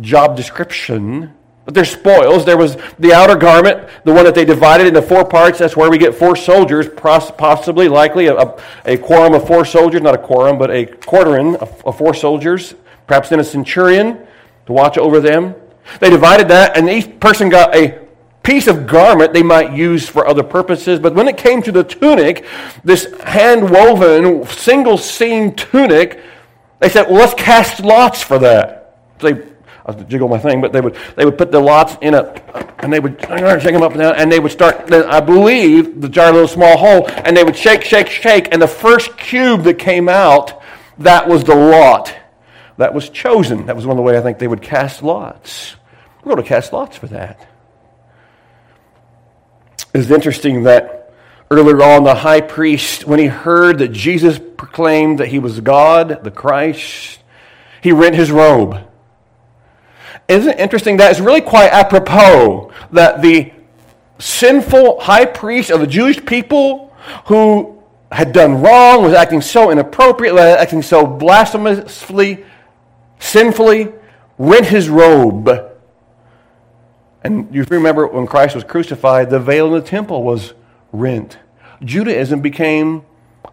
job 0.00 0.36
description. 0.36 1.34
But 1.64 1.74
there's 1.74 1.90
spoils. 1.90 2.46
There 2.46 2.56
was 2.56 2.78
the 2.98 3.12
outer 3.12 3.36
garment, 3.36 3.90
the 4.04 4.12
one 4.14 4.24
that 4.24 4.34
they 4.34 4.46
divided 4.46 4.86
into 4.86 5.02
four 5.02 5.22
parts. 5.22 5.58
That's 5.58 5.76
where 5.76 5.90
we 5.90 5.98
get 5.98 6.14
four 6.14 6.34
soldiers, 6.34 6.88
possibly, 6.88 7.88
likely, 7.88 8.28
a, 8.28 8.56
a 8.86 8.96
quorum 8.96 9.34
of 9.34 9.46
four 9.46 9.66
soldiers, 9.66 10.00
not 10.00 10.14
a 10.14 10.18
quorum, 10.18 10.56
but 10.56 10.70
a 10.70 10.86
quaternion 10.86 11.56
of, 11.56 11.84
of 11.84 11.98
four 11.98 12.14
soldiers, 12.14 12.74
perhaps 13.06 13.28
then 13.28 13.38
a 13.38 13.44
centurion 13.44 14.26
to 14.64 14.72
watch 14.72 14.96
over 14.96 15.20
them. 15.20 15.54
They 16.00 16.08
divided 16.08 16.48
that, 16.48 16.74
and 16.76 16.88
each 16.88 17.20
person 17.20 17.50
got 17.50 17.76
a 17.76 18.07
piece 18.48 18.66
of 18.66 18.86
garment 18.86 19.34
they 19.34 19.42
might 19.42 19.74
use 19.74 20.08
for 20.08 20.26
other 20.26 20.42
purposes. 20.42 20.98
But 20.98 21.14
when 21.14 21.28
it 21.28 21.36
came 21.36 21.60
to 21.64 21.70
the 21.70 21.84
tunic, 21.84 22.46
this 22.82 23.12
hand 23.20 23.68
woven, 23.68 24.46
single 24.46 24.96
seam 24.96 25.54
tunic, 25.54 26.22
they 26.78 26.88
said, 26.88 27.08
well, 27.08 27.16
let's 27.16 27.34
cast 27.34 27.80
lots 27.80 28.22
for 28.22 28.38
that. 28.38 28.96
They, 29.18 29.46
I 29.84 29.92
jiggle 29.92 30.28
my 30.28 30.38
thing, 30.38 30.62
but 30.62 30.72
they 30.72 30.80
would, 30.80 30.96
they 31.14 31.26
would 31.26 31.36
put 31.36 31.52
the 31.52 31.60
lots 31.60 31.98
in 32.00 32.14
a, 32.14 32.22
and 32.78 32.90
they 32.90 33.00
would 33.00 33.20
shake 33.20 33.74
them 33.74 33.82
up 33.82 33.92
and 33.92 34.00
down, 34.00 34.14
and 34.16 34.32
they 34.32 34.40
would 34.40 34.52
start, 34.52 34.90
I 34.90 35.20
believe, 35.20 36.00
the 36.00 36.08
jar 36.08 36.32
little 36.32 36.48
small 36.48 36.78
hole, 36.78 37.06
and 37.08 37.36
they 37.36 37.44
would 37.44 37.56
shake, 37.56 37.82
shake, 37.82 38.08
shake, 38.08 38.48
and 38.50 38.62
the 38.62 38.68
first 38.68 39.18
cube 39.18 39.64
that 39.64 39.78
came 39.78 40.08
out, 40.08 40.62
that 40.98 41.28
was 41.28 41.44
the 41.44 41.54
lot. 41.54 42.14
That 42.78 42.94
was 42.94 43.10
chosen. 43.10 43.66
That 43.66 43.76
was 43.76 43.84
one 43.84 43.92
of 43.92 43.98
the 43.98 44.02
ways 44.02 44.16
I 44.16 44.22
think 44.22 44.38
they 44.38 44.48
would 44.48 44.62
cast 44.62 45.02
lots. 45.02 45.76
We're 46.22 46.32
going 46.32 46.44
to 46.44 46.48
cast 46.48 46.72
lots 46.72 46.96
for 46.96 47.08
that. 47.08 47.47
It's 49.98 50.10
interesting 50.10 50.62
that 50.62 51.12
earlier 51.50 51.82
on, 51.82 52.04
the 52.04 52.14
high 52.14 52.40
priest, 52.40 53.04
when 53.04 53.18
he 53.18 53.26
heard 53.26 53.78
that 53.78 53.88
Jesus 53.88 54.38
proclaimed 54.38 55.18
that 55.18 55.26
he 55.26 55.40
was 55.40 55.58
God, 55.60 56.22
the 56.22 56.30
Christ, 56.30 57.18
he 57.82 57.90
rent 57.90 58.14
his 58.14 58.30
robe. 58.30 58.78
Isn't 60.28 60.52
it 60.52 60.60
interesting 60.60 60.98
that 60.98 61.10
it's 61.10 61.18
really 61.18 61.40
quite 61.40 61.72
apropos 61.72 62.70
that 62.92 63.22
the 63.22 63.52
sinful 64.20 65.00
high 65.00 65.24
priest 65.24 65.70
of 65.70 65.80
the 65.80 65.86
Jewish 65.86 66.24
people 66.24 66.94
who 67.26 67.82
had 68.12 68.32
done 68.32 68.62
wrong, 68.62 69.02
was 69.02 69.14
acting 69.14 69.40
so 69.40 69.70
inappropriately, 69.70 70.40
acting 70.40 70.82
so 70.82 71.06
blasphemously, 71.06 72.44
sinfully, 73.18 73.88
rent 74.38 74.66
his 74.66 74.88
robe 74.88 75.67
and 77.22 77.52
you 77.54 77.64
remember 77.64 78.06
when 78.06 78.26
Christ 78.26 78.54
was 78.54 78.64
crucified, 78.64 79.30
the 79.30 79.40
veil 79.40 79.66
in 79.66 79.72
the 79.72 79.86
temple 79.86 80.22
was 80.22 80.54
rent. 80.92 81.38
Judaism 81.84 82.40
became 82.40 83.04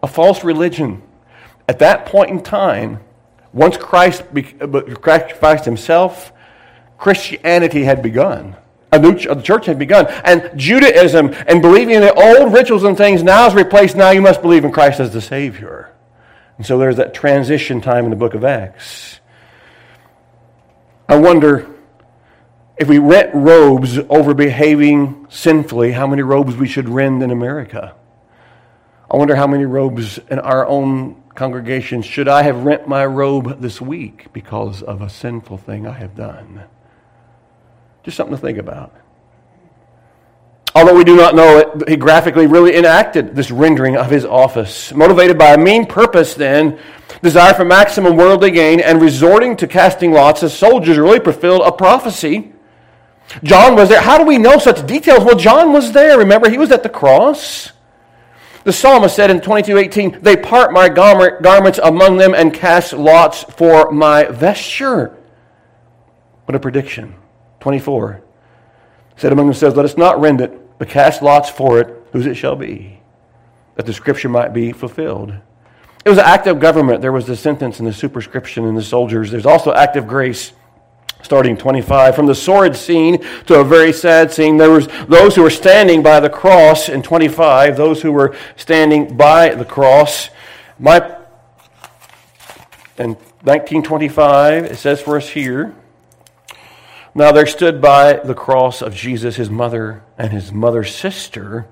a 0.03 0.07
false 0.07 0.43
religion. 0.43 1.01
At 1.67 1.79
that 1.79 2.05
point 2.05 2.29
in 2.29 2.41
time, 2.41 2.99
once 3.53 3.77
Christ 3.77 4.23
sacrificed 5.03 5.65
himself, 5.65 6.31
Christianity 6.97 7.83
had 7.83 8.01
begun. 8.01 8.55
A 8.91 8.99
new 8.99 9.15
ch- 9.15 9.43
church 9.43 9.65
had 9.65 9.79
begun. 9.79 10.07
And 10.23 10.57
Judaism 10.57 11.33
and 11.47 11.61
believing 11.61 11.95
in 11.95 12.01
the 12.01 12.13
old 12.13 12.53
rituals 12.53 12.83
and 12.83 12.95
things 12.95 13.23
now 13.23 13.47
is 13.47 13.53
replaced. 13.53 13.95
Now 13.95 14.11
you 14.11 14.21
must 14.21 14.41
believe 14.41 14.63
in 14.63 14.71
Christ 14.71 14.99
as 14.99 15.11
the 15.11 15.21
Savior. 15.21 15.91
And 16.57 16.65
so 16.65 16.77
there's 16.77 16.97
that 16.97 17.13
transition 17.13 17.81
time 17.81 18.05
in 18.05 18.11
the 18.11 18.15
book 18.15 18.35
of 18.35 18.45
Acts. 18.45 19.19
I 21.09 21.17
wonder 21.17 21.74
if 22.77 22.89
we 22.89 22.97
rent 22.97 23.33
robes 23.33 23.97
over 23.97 24.33
behaving 24.33 25.27
sinfully, 25.29 25.93
how 25.93 26.07
many 26.07 26.21
robes 26.21 26.55
we 26.55 26.67
should 26.67 26.89
rent 26.89 27.23
in 27.23 27.31
America? 27.31 27.95
I 29.09 29.17
wonder 29.17 29.35
how 29.35 29.47
many 29.47 29.65
robes 29.65 30.19
in 30.29 30.39
our 30.39 30.67
own 30.67 31.23
congregation 31.35 32.01
should 32.01 32.27
I 32.27 32.43
have 32.43 32.63
rent 32.63 32.87
my 32.87 33.05
robe 33.05 33.61
this 33.61 33.79
week 33.79 34.33
because 34.33 34.81
of 34.81 35.01
a 35.01 35.09
sinful 35.09 35.57
thing 35.59 35.87
I 35.87 35.93
have 35.93 36.15
done? 36.15 36.63
Just 38.03 38.17
something 38.17 38.35
to 38.35 38.41
think 38.41 38.57
about. 38.57 38.93
Although 40.73 40.95
we 40.95 41.05
do 41.05 41.15
not 41.15 41.35
know 41.35 41.59
it, 41.59 41.87
he 41.87 41.95
graphically 41.95 42.47
really 42.47 42.75
enacted 42.75 43.33
this 43.33 43.49
rendering 43.49 43.95
of 43.95 44.09
his 44.09 44.25
office. 44.25 44.93
Motivated 44.93 45.37
by 45.37 45.53
a 45.53 45.57
mean 45.57 45.85
purpose, 45.85 46.33
then, 46.33 46.77
desire 47.21 47.53
for 47.53 47.63
maximum 47.63 48.17
worldly 48.17 48.51
gain, 48.51 48.81
and 48.81 49.01
resorting 49.01 49.55
to 49.57 49.67
casting 49.67 50.11
lots, 50.11 50.41
the 50.41 50.49
soldiers 50.49 50.97
really 50.97 51.21
fulfilled 51.21 51.61
a 51.63 51.71
prophecy 51.71 52.51
John 53.43 53.75
was 53.75 53.89
there. 53.89 54.01
How 54.01 54.17
do 54.17 54.25
we 54.25 54.37
know 54.37 54.57
such 54.57 54.85
details? 54.85 55.23
Well, 55.23 55.35
John 55.35 55.73
was 55.73 55.91
there. 55.91 56.17
Remember, 56.17 56.49
he 56.49 56.57
was 56.57 56.71
at 56.71 56.83
the 56.83 56.89
cross. 56.89 57.71
The 58.63 58.73
psalmist 58.73 59.15
said 59.15 59.29
in 59.29 59.41
22:18, 59.41 60.19
"They 60.21 60.35
part 60.35 60.73
my 60.73 60.89
garments 60.89 61.79
among 61.83 62.17
them 62.17 62.33
and 62.33 62.53
cast 62.53 62.93
lots 62.93 63.43
for 63.43 63.91
my 63.91 64.25
vesture." 64.25 65.11
What 66.45 66.55
a 66.55 66.59
prediction. 66.59 67.15
24 67.59 68.21
said 69.17 69.31
among 69.31 69.47
themselves, 69.47 69.75
Let 69.75 69.85
us 69.85 69.97
not 69.97 70.19
rend 70.19 70.41
it, 70.41 70.77
but 70.77 70.89
cast 70.89 71.21
lots 71.21 71.49
for 71.49 71.79
it, 71.79 71.87
whose 72.11 72.25
it 72.25 72.35
shall 72.35 72.55
be, 72.55 72.99
that 73.75 73.85
the 73.85 73.93
scripture 73.93 74.29
might 74.29 74.53
be 74.53 74.71
fulfilled. 74.71 75.33
It 76.03 76.09
was 76.09 76.19
an 76.19 76.25
act 76.25 76.45
of 76.45 76.59
government. 76.59 77.01
There 77.01 77.11
was 77.11 77.25
the 77.25 77.35
sentence 77.35 77.79
and 77.79 77.87
the 77.87 77.93
superscription 77.93 78.65
in 78.65 78.75
the 78.75 78.83
soldiers. 78.83 79.31
There's 79.31 79.45
also 79.45 79.73
active 79.73 80.07
grace 80.07 80.53
starting 81.25 81.57
25 81.57 82.15
from 82.15 82.27
the 82.27 82.35
sordid 82.35 82.75
scene 82.75 83.21
to 83.45 83.59
a 83.59 83.63
very 83.63 83.91
sad 83.91 84.31
scene 84.31 84.57
there 84.57 84.71
was 84.71 84.87
those 85.09 85.35
who 85.35 85.41
were 85.41 85.49
standing 85.49 86.01
by 86.01 86.19
the 86.19 86.29
cross 86.29 86.87
in 86.87 87.01
25 87.01 87.75
those 87.75 88.01
who 88.01 88.11
were 88.11 88.35
standing 88.55 89.17
by 89.17 89.53
the 89.53 89.65
cross. 89.65 90.29
My 90.79 90.99
in 92.97 93.15
1925 93.43 94.65
it 94.65 94.77
says 94.77 95.01
for 95.01 95.17
us 95.17 95.29
here 95.29 95.75
now 97.17 97.31
there 97.31 97.45
stood 97.45 97.81
by 97.81 98.13
the 98.13 98.33
cross 98.33 98.81
of 98.81 98.93
Jesus 98.93 99.37
his 99.37 99.49
mother 99.49 100.03
and 100.17 100.33
his 100.33 100.51
mother's 100.51 100.93
sister, 100.93 101.65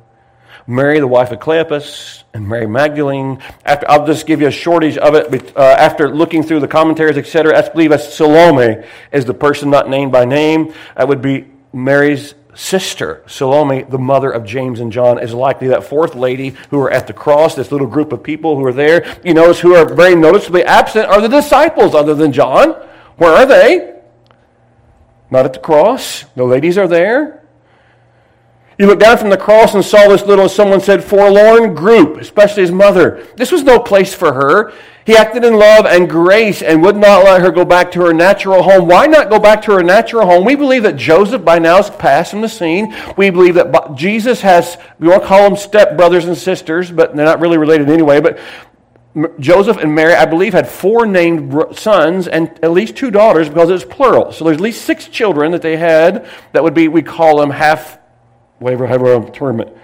Mary, 0.66 1.00
the 1.00 1.08
wife 1.08 1.32
of 1.32 1.40
Cleopas, 1.40 2.24
and 2.34 2.48
Mary 2.48 2.68
Magdalene. 2.68 3.40
After, 3.66 3.90
I'll 3.90 4.06
just 4.06 4.26
give 4.26 4.42
you 4.42 4.48
a 4.48 4.52
shortage 4.52 4.98
of 4.98 5.16
it. 5.16 5.56
Uh, 5.58 5.62
after 5.62 6.10
looking 6.10 6.44
through 6.44 6.62
the 6.62 6.68
commentaries, 6.68 7.18
etc., 7.18 7.58
I 7.58 7.70
believe 7.70 7.90
that 7.90 8.02
Salome 8.02 8.84
is 9.12 9.26
the 9.26 9.34
person 9.34 9.70
not 9.70 9.90
named 9.90 10.12
by 10.12 10.26
name. 10.26 10.74
That 10.96 11.08
would 11.08 11.22
be 11.22 11.48
Mary's 11.74 12.34
sister, 12.56 13.24
Salome, 13.28 13.84
the 13.84 13.98
mother 13.98 14.32
of 14.32 14.46
James 14.46 14.80
and 14.80 14.92
John, 14.92 15.20
is 15.20 15.34
likely 15.34 15.70
that 15.70 15.84
fourth 15.84 16.16
lady 16.16 16.50
who 16.70 16.80
are 16.80 16.92
at 16.92 17.08
the 17.08 17.14
cross, 17.14 17.56
this 17.56 17.72
little 17.72 17.88
group 17.88 18.14
of 18.14 18.24
people 18.24 18.56
who 18.56 18.66
are 18.66 18.74
there. 18.74 19.18
You 19.24 19.34
notice 19.34 19.60
who 19.60 19.76
are 19.76 19.94
very 19.94 20.16
noticeably 20.16 20.64
absent 20.64 21.08
are 21.08 21.22
the 21.22 21.28
disciples 21.28 21.96
other 21.96 22.14
than 22.14 22.32
John. 22.32 22.74
Where 23.18 23.32
are 23.32 23.46
they? 23.46 24.00
Not 25.30 25.46
at 25.46 25.54
the 25.54 25.60
cross. 25.60 26.26
The 26.36 26.44
ladies 26.44 26.78
are 26.78 26.88
there. 26.88 27.43
You 28.80 28.88
looked 28.88 29.02
down 29.02 29.18
from 29.18 29.30
the 29.30 29.38
cross 29.38 29.76
and 29.76 29.86
saw 29.86 30.08
this 30.08 30.24
little, 30.26 30.50
someone 30.50 30.82
said, 30.82 31.04
forlorn 31.04 31.76
group, 31.76 32.18
especially 32.18 32.64
his 32.64 32.72
mother. 32.72 33.28
This 33.36 33.52
was 33.52 33.64
no 33.64 33.80
place 33.80 34.14
for 34.14 34.34
her. 34.34 34.74
He 35.06 35.16
acted 35.16 35.44
in 35.44 35.58
love 35.58 35.86
and 35.86 36.10
grace 36.10 36.62
and 36.62 36.82
would 36.82 36.96
not 36.96 37.26
let 37.26 37.42
her 37.42 37.52
go 37.52 37.66
back 37.66 37.92
to 37.92 38.02
her 38.02 38.14
natural 38.14 38.64
home. 38.64 38.88
Why 38.88 39.06
not 39.06 39.30
go 39.30 39.38
back 39.38 39.62
to 39.64 39.74
her 39.74 39.84
natural 39.84 40.26
home? 40.26 40.46
We 40.46 40.56
believe 40.56 40.84
that 40.84 40.96
Joseph 40.96 41.44
by 41.44 41.60
now 41.60 41.80
is 41.80 41.90
passed 41.90 42.32
from 42.32 42.42
the 42.42 42.50
scene. 42.50 42.96
We 43.18 43.30
believe 43.30 43.56
that 43.56 43.96
Jesus 43.96 44.42
has, 44.42 44.78
we 45.00 45.10
won't 45.10 45.24
call 45.24 45.44
them 45.44 45.58
step 45.58 45.98
brothers 45.98 46.26
and 46.26 46.38
sisters, 46.38 46.90
but 46.90 47.16
they're 47.16 47.26
not 47.26 47.42
really 47.42 47.58
related 47.58 47.90
anyway, 47.90 48.22
but 48.22 48.40
Joseph 49.40 49.78
and 49.78 49.94
Mary, 49.94 50.14
I 50.16 50.26
believe, 50.26 50.54
had 50.54 50.68
four 50.68 51.06
named 51.06 51.78
sons 51.78 52.28
and 52.28 52.48
at 52.64 52.72
least 52.72 52.96
two 52.96 53.12
daughters 53.12 53.48
because 53.48 53.70
it's 53.70 53.84
plural. 53.84 54.32
So 54.32 54.46
there's 54.46 54.58
at 54.58 54.62
least 54.62 54.86
six 54.86 55.08
children 55.08 55.52
that 55.52 55.62
they 55.62 55.78
had 55.78 56.28
that 56.54 56.64
would 56.64 56.74
be, 56.74 56.88
we 56.88 57.04
call 57.04 57.38
them 57.38 57.52
half, 57.52 58.00
whatever, 58.64 58.88
however 58.88 59.30
term 59.30 59.60
it, 59.60 59.78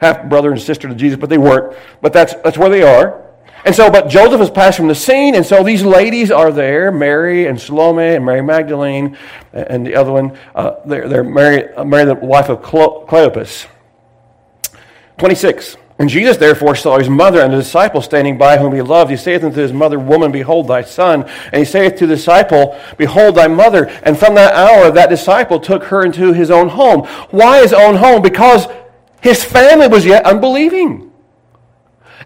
half 0.00 0.28
brother 0.28 0.52
and 0.52 0.60
sister 0.60 0.88
to 0.88 0.94
Jesus, 0.94 1.18
but 1.18 1.30
they 1.30 1.38
weren't. 1.38 1.76
But 2.00 2.12
that's, 2.12 2.34
that's 2.44 2.58
where 2.58 2.70
they 2.70 2.82
are. 2.82 3.22
And 3.64 3.74
so, 3.74 3.90
but 3.90 4.08
Joseph 4.08 4.38
has 4.38 4.50
passed 4.50 4.76
from 4.76 4.86
the 4.86 4.94
scene, 4.94 5.34
and 5.34 5.44
so 5.44 5.64
these 5.64 5.82
ladies 5.82 6.30
are 6.30 6.52
there 6.52 6.92
Mary 6.92 7.46
and 7.46 7.60
Salome 7.60 8.14
and 8.14 8.24
Mary 8.24 8.42
Magdalene, 8.42 9.16
and 9.52 9.84
the 9.84 9.96
other 9.96 10.12
one, 10.12 10.38
uh, 10.54 10.76
they're, 10.86 11.08
they're 11.08 11.24
Mary, 11.24 11.74
uh, 11.74 11.84
Mary, 11.84 12.04
the 12.04 12.14
wife 12.14 12.48
of 12.48 12.60
Cleopas. 12.60 13.66
26. 15.18 15.76
And 15.98 16.10
Jesus 16.10 16.36
therefore 16.36 16.76
saw 16.76 16.98
his 16.98 17.08
mother 17.08 17.40
and 17.40 17.52
the 17.52 17.58
disciple 17.58 18.02
standing 18.02 18.36
by 18.36 18.58
whom 18.58 18.74
he 18.74 18.82
loved. 18.82 19.10
He 19.10 19.16
saith 19.16 19.42
unto 19.42 19.60
his 19.60 19.72
mother, 19.72 19.98
Woman, 19.98 20.30
behold 20.30 20.68
thy 20.68 20.82
son. 20.82 21.22
And 21.52 21.56
he 21.56 21.64
saith 21.64 21.96
to 21.96 22.06
the 22.06 22.16
disciple, 22.16 22.78
Behold 22.98 23.36
thy 23.36 23.46
mother. 23.46 23.86
And 24.02 24.18
from 24.18 24.34
that 24.34 24.54
hour 24.54 24.90
that 24.90 25.08
disciple 25.08 25.58
took 25.58 25.84
her 25.84 26.04
into 26.04 26.34
his 26.34 26.50
own 26.50 26.68
home. 26.68 27.06
Why 27.30 27.62
his 27.62 27.72
own 27.72 27.96
home? 27.96 28.20
Because 28.20 28.66
his 29.22 29.42
family 29.42 29.88
was 29.88 30.04
yet 30.04 30.26
unbelieving. 30.26 31.12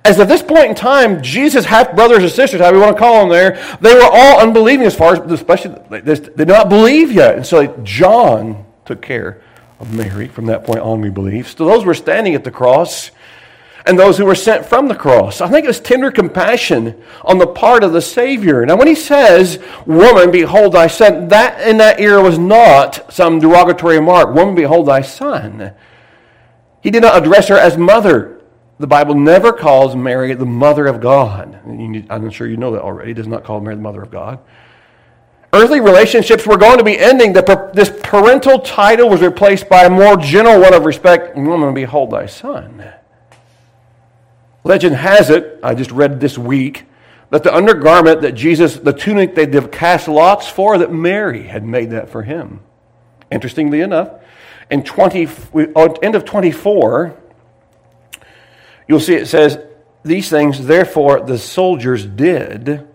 As 0.04 0.18
at 0.18 0.28
this 0.28 0.42
point 0.42 0.66
in 0.66 0.74
time, 0.74 1.22
Jesus' 1.22 1.64
half 1.64 1.94
brothers 1.94 2.22
and 2.24 2.32
sisters, 2.32 2.60
however 2.60 2.78
you 2.78 2.82
want 2.82 2.96
to 2.96 3.00
call 3.00 3.20
them 3.20 3.28
there, 3.28 3.78
they 3.80 3.94
were 3.94 4.02
all 4.02 4.40
unbelieving 4.40 4.86
as 4.86 4.96
far 4.96 5.14
as, 5.14 5.32
especially, 5.32 5.76
they 5.90 6.14
did 6.14 6.48
not 6.48 6.68
believe 6.68 7.12
yet. 7.12 7.36
And 7.36 7.46
so 7.46 7.66
John 7.84 8.64
took 8.84 9.00
care 9.00 9.42
of 9.78 9.94
Mary 9.94 10.26
from 10.26 10.46
that 10.46 10.64
point 10.64 10.80
on, 10.80 11.00
we 11.00 11.10
believe. 11.10 11.48
So 11.48 11.66
those 11.66 11.84
were 11.84 11.94
standing 11.94 12.34
at 12.34 12.44
the 12.44 12.50
cross 12.50 13.10
and 13.86 13.98
those 13.98 14.18
who 14.18 14.24
were 14.24 14.34
sent 14.34 14.66
from 14.66 14.88
the 14.88 14.94
cross. 14.94 15.40
I 15.40 15.48
think 15.48 15.64
it 15.64 15.68
was 15.68 15.80
tender 15.80 16.10
compassion 16.10 17.02
on 17.24 17.38
the 17.38 17.46
part 17.46 17.82
of 17.82 17.92
the 17.92 18.02
Savior. 18.02 18.64
Now, 18.66 18.76
when 18.76 18.88
he 18.88 18.94
says, 18.94 19.58
Woman, 19.86 20.30
behold 20.30 20.74
thy 20.74 20.86
son, 20.86 21.28
that 21.28 21.66
in 21.66 21.78
that 21.78 22.00
era 22.00 22.22
was 22.22 22.38
not 22.38 23.12
some 23.12 23.38
derogatory 23.38 23.96
remark. 23.96 24.34
Woman, 24.34 24.54
behold 24.54 24.86
thy 24.86 25.00
son. 25.00 25.72
He 26.82 26.90
did 26.90 27.02
not 27.02 27.20
address 27.22 27.48
her 27.48 27.56
as 27.56 27.76
mother. 27.76 28.40
The 28.78 28.86
Bible 28.86 29.14
never 29.14 29.52
calls 29.52 29.94
Mary 29.94 30.32
the 30.34 30.46
mother 30.46 30.86
of 30.86 31.00
God. 31.00 31.60
I'm 32.08 32.30
sure 32.30 32.46
you 32.46 32.56
know 32.56 32.72
that 32.72 32.82
already. 32.82 33.10
It 33.10 33.14
does 33.14 33.26
not 33.26 33.44
call 33.44 33.60
Mary 33.60 33.74
the 33.74 33.82
mother 33.82 34.02
of 34.02 34.10
God. 34.10 34.38
Earthly 35.52 35.80
relationships 35.80 36.46
were 36.46 36.56
going 36.56 36.78
to 36.78 36.84
be 36.84 36.98
ending. 36.98 37.32
This 37.32 37.92
parental 38.02 38.60
title 38.60 39.10
was 39.10 39.20
replaced 39.20 39.68
by 39.68 39.84
a 39.84 39.90
more 39.90 40.16
general 40.16 40.60
one 40.60 40.72
of 40.72 40.84
respect. 40.84 41.36
Woman, 41.36 41.74
behold 41.74 42.12
thy 42.12 42.26
son. 42.26 42.84
Legend 44.64 44.96
has 44.96 45.30
it, 45.30 45.58
I 45.62 45.74
just 45.74 45.90
read 45.90 46.20
this 46.20 46.36
week, 46.36 46.84
that 47.30 47.42
the 47.42 47.54
undergarment 47.54 48.22
that 48.22 48.32
Jesus, 48.32 48.76
the 48.76 48.92
tunic 48.92 49.34
they 49.34 49.46
cast 49.70 50.08
lots 50.08 50.48
for, 50.48 50.78
that 50.78 50.92
Mary 50.92 51.44
had 51.44 51.64
made 51.64 51.90
that 51.90 52.10
for 52.10 52.22
him. 52.22 52.60
Interestingly 53.30 53.80
enough, 53.80 54.10
in 54.70 54.82
20, 54.82 55.28
end 56.02 56.14
of 56.14 56.24
24, 56.24 57.16
you'll 58.88 59.00
see 59.00 59.14
it 59.14 59.26
says, 59.26 59.58
These 60.04 60.28
things, 60.28 60.66
therefore, 60.66 61.20
the 61.20 61.38
soldiers 61.38 62.04
did 62.04 62.86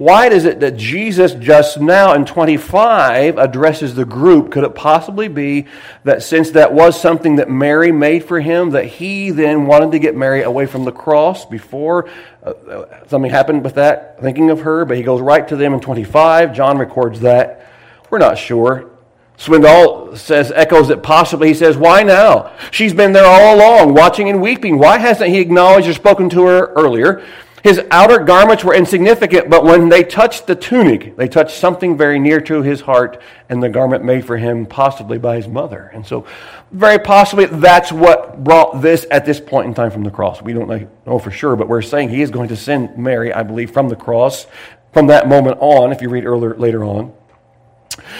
why 0.00 0.28
is 0.28 0.46
it 0.46 0.60
that 0.60 0.78
Jesus 0.78 1.34
just 1.34 1.78
now 1.78 2.14
in 2.14 2.24
25 2.24 3.36
addresses 3.36 3.94
the 3.94 4.06
group? 4.06 4.50
Could 4.50 4.64
it 4.64 4.74
possibly 4.74 5.28
be 5.28 5.66
that 6.04 6.22
since 6.22 6.52
that 6.52 6.72
was 6.72 6.98
something 6.98 7.36
that 7.36 7.50
Mary 7.50 7.92
made 7.92 8.24
for 8.24 8.40
him, 8.40 8.70
that 8.70 8.86
he 8.86 9.30
then 9.30 9.66
wanted 9.66 9.92
to 9.92 9.98
get 9.98 10.16
Mary 10.16 10.40
away 10.40 10.64
from 10.64 10.86
the 10.86 10.90
cross 10.90 11.44
before 11.44 12.08
uh, 12.42 12.84
something 13.08 13.30
happened 13.30 13.62
with 13.62 13.74
that, 13.74 14.18
thinking 14.22 14.48
of 14.48 14.62
her? 14.62 14.86
But 14.86 14.96
he 14.96 15.02
goes 15.02 15.20
right 15.20 15.46
to 15.48 15.54
them 15.54 15.74
in 15.74 15.80
25. 15.80 16.54
John 16.54 16.78
records 16.78 17.20
that. 17.20 17.70
We're 18.08 18.20
not 18.20 18.38
sure. 18.38 18.88
Swindoll 19.36 20.16
says, 20.16 20.50
echoes 20.50 20.88
it 20.88 21.02
possibly. 21.02 21.48
He 21.48 21.54
says, 21.54 21.76
Why 21.76 22.04
now? 22.04 22.52
She's 22.70 22.94
been 22.94 23.12
there 23.12 23.26
all 23.26 23.54
along, 23.54 23.92
watching 23.92 24.30
and 24.30 24.40
weeping. 24.40 24.78
Why 24.78 24.96
hasn't 24.96 25.28
he 25.28 25.40
acknowledged 25.40 25.88
or 25.88 25.92
spoken 25.92 26.30
to 26.30 26.46
her 26.46 26.72
earlier? 26.72 27.22
His 27.62 27.80
outer 27.90 28.18
garments 28.18 28.64
were 28.64 28.74
insignificant, 28.74 29.50
but 29.50 29.64
when 29.64 29.88
they 29.88 30.02
touched 30.02 30.46
the 30.46 30.54
tunic, 30.54 31.16
they 31.16 31.28
touched 31.28 31.56
something 31.56 31.96
very 31.96 32.18
near 32.18 32.40
to 32.42 32.62
his 32.62 32.80
heart 32.80 33.20
and 33.48 33.62
the 33.62 33.68
garment 33.68 34.04
made 34.04 34.24
for 34.24 34.36
him, 34.36 34.64
possibly 34.64 35.18
by 35.18 35.36
his 35.36 35.46
mother. 35.46 35.90
And 35.92 36.06
so, 36.06 36.26
very 36.70 36.98
possibly, 36.98 37.46
that's 37.46 37.92
what 37.92 38.42
brought 38.42 38.80
this 38.80 39.06
at 39.10 39.26
this 39.26 39.40
point 39.40 39.66
in 39.66 39.74
time 39.74 39.90
from 39.90 40.04
the 40.04 40.10
cross. 40.10 40.40
We 40.40 40.52
don't 40.52 40.68
know 41.06 41.18
for 41.18 41.30
sure, 41.30 41.56
but 41.56 41.68
we're 41.68 41.82
saying 41.82 42.08
he 42.08 42.22
is 42.22 42.30
going 42.30 42.48
to 42.48 42.56
send 42.56 42.96
Mary, 42.96 43.32
I 43.32 43.42
believe, 43.42 43.70
from 43.70 43.88
the 43.88 43.96
cross 43.96 44.46
from 44.92 45.06
that 45.08 45.28
moment 45.28 45.58
on, 45.60 45.92
if 45.92 46.02
you 46.02 46.08
read 46.08 46.24
earlier, 46.24 46.54
later 46.56 46.84
on. 46.84 47.12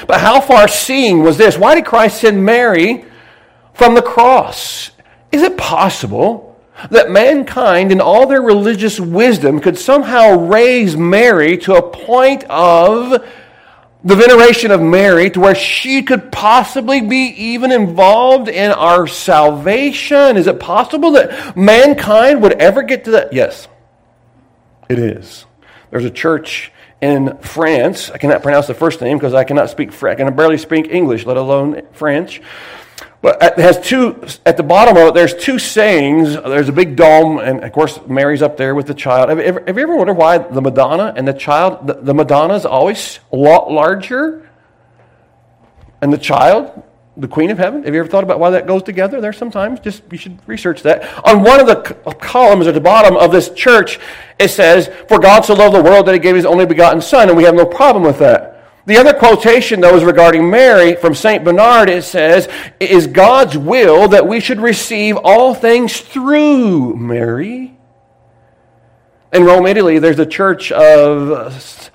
But 0.06 0.20
how 0.20 0.40
far 0.40 0.68
seeing 0.68 1.22
was 1.22 1.36
this? 1.36 1.56
Why 1.56 1.74
did 1.74 1.84
Christ 1.84 2.20
send 2.20 2.44
Mary 2.44 3.04
from 3.74 3.94
the 3.94 4.02
cross? 4.02 4.90
Is 5.32 5.42
it 5.42 5.56
possible? 5.56 6.49
That 6.90 7.10
mankind, 7.10 7.92
in 7.92 8.00
all 8.00 8.26
their 8.26 8.42
religious 8.42 8.98
wisdom, 8.98 9.60
could 9.60 9.78
somehow 9.78 10.38
raise 10.38 10.96
Mary 10.96 11.58
to 11.58 11.74
a 11.74 11.82
point 11.82 12.44
of 12.44 13.24
the 14.02 14.16
veneration 14.16 14.70
of 14.70 14.80
Mary 14.80 15.28
to 15.30 15.40
where 15.40 15.54
she 15.54 16.02
could 16.02 16.32
possibly 16.32 17.02
be 17.02 17.34
even 17.36 17.70
involved 17.70 18.48
in 18.48 18.70
our 18.70 19.06
salvation? 19.06 20.36
Is 20.36 20.46
it 20.46 20.58
possible 20.58 21.12
that 21.12 21.56
mankind 21.56 22.42
would 22.42 22.52
ever 22.52 22.82
get 22.82 23.04
to 23.04 23.10
that? 23.12 23.32
Yes, 23.32 23.68
it 24.88 24.98
is. 24.98 25.44
There's 25.90 26.04
a 26.04 26.10
church 26.10 26.72
in 27.00 27.36
France. 27.38 28.10
I 28.10 28.18
cannot 28.18 28.42
pronounce 28.42 28.66
the 28.66 28.74
first 28.74 29.00
name 29.00 29.18
because 29.18 29.34
I 29.34 29.44
cannot 29.44 29.70
speak 29.70 29.92
French. 29.92 30.20
I 30.20 30.24
can 30.24 30.36
barely 30.36 30.58
speak 30.58 30.88
English, 30.90 31.26
let 31.26 31.36
alone 31.36 31.82
French. 31.92 32.40
But 33.22 33.42
it 33.42 33.58
has 33.58 33.78
two, 33.78 34.24
at 34.46 34.56
the 34.56 34.62
bottom 34.62 34.96
of 34.96 35.08
it, 35.08 35.14
there's 35.14 35.34
two 35.34 35.58
sayings. 35.58 36.32
There's 36.34 36.70
a 36.70 36.72
big 36.72 36.96
dome, 36.96 37.38
and 37.38 37.62
of 37.62 37.70
course, 37.72 38.00
Mary's 38.06 38.40
up 38.40 38.56
there 38.56 38.74
with 38.74 38.86
the 38.86 38.94
child. 38.94 39.28
Have 39.28 39.38
you 39.38 39.44
ever, 39.44 39.62
have 39.66 39.76
you 39.76 39.82
ever 39.82 39.94
wondered 39.94 40.14
why 40.14 40.38
the 40.38 40.62
Madonna 40.62 41.12
and 41.14 41.28
the 41.28 41.34
child, 41.34 41.86
the, 41.86 41.94
the 41.94 42.54
is 42.54 42.64
always 42.64 43.20
a 43.30 43.36
lot 43.36 43.70
larger? 43.70 44.48
And 46.00 46.10
the 46.10 46.18
child, 46.18 46.82
the 47.18 47.28
Queen 47.28 47.50
of 47.50 47.58
Heaven? 47.58 47.82
Have 47.84 47.92
you 47.92 48.00
ever 48.00 48.08
thought 48.08 48.24
about 48.24 48.40
why 48.40 48.48
that 48.50 48.66
goes 48.66 48.82
together 48.82 49.20
there 49.20 49.34
sometimes? 49.34 49.80
Just, 49.80 50.02
you 50.10 50.16
should 50.16 50.38
research 50.48 50.82
that. 50.84 51.02
On 51.26 51.42
one 51.42 51.60
of 51.60 51.66
the 51.66 51.94
columns 52.20 52.66
at 52.66 52.72
the 52.72 52.80
bottom 52.80 53.18
of 53.18 53.32
this 53.32 53.50
church, 53.50 54.00
it 54.38 54.48
says, 54.48 54.88
For 55.08 55.18
God 55.18 55.44
so 55.44 55.52
loved 55.52 55.74
the 55.74 55.82
world 55.82 56.06
that 56.06 56.14
he 56.14 56.18
gave 56.18 56.36
his 56.36 56.46
only 56.46 56.64
begotten 56.64 57.02
Son, 57.02 57.28
and 57.28 57.36
we 57.36 57.44
have 57.44 57.54
no 57.54 57.66
problem 57.66 58.02
with 58.02 58.18
that. 58.20 58.49
The 58.90 58.98
other 58.98 59.14
quotation, 59.14 59.80
though, 59.80 59.94
is 59.94 60.02
regarding 60.02 60.50
Mary 60.50 60.96
from 60.96 61.14
St. 61.14 61.44
Bernard. 61.44 61.88
It 61.88 62.02
says, 62.02 62.48
It 62.80 62.90
is 62.90 63.06
God's 63.06 63.56
will 63.56 64.08
that 64.08 64.26
we 64.26 64.40
should 64.40 64.60
receive 64.60 65.16
all 65.16 65.54
things 65.54 66.00
through 66.00 66.96
Mary. 66.96 67.78
In 69.32 69.44
Rome, 69.44 69.66
Italy, 69.66 70.00
there's 70.00 70.18
a 70.18 70.26
church 70.26 70.72
of 70.72 71.92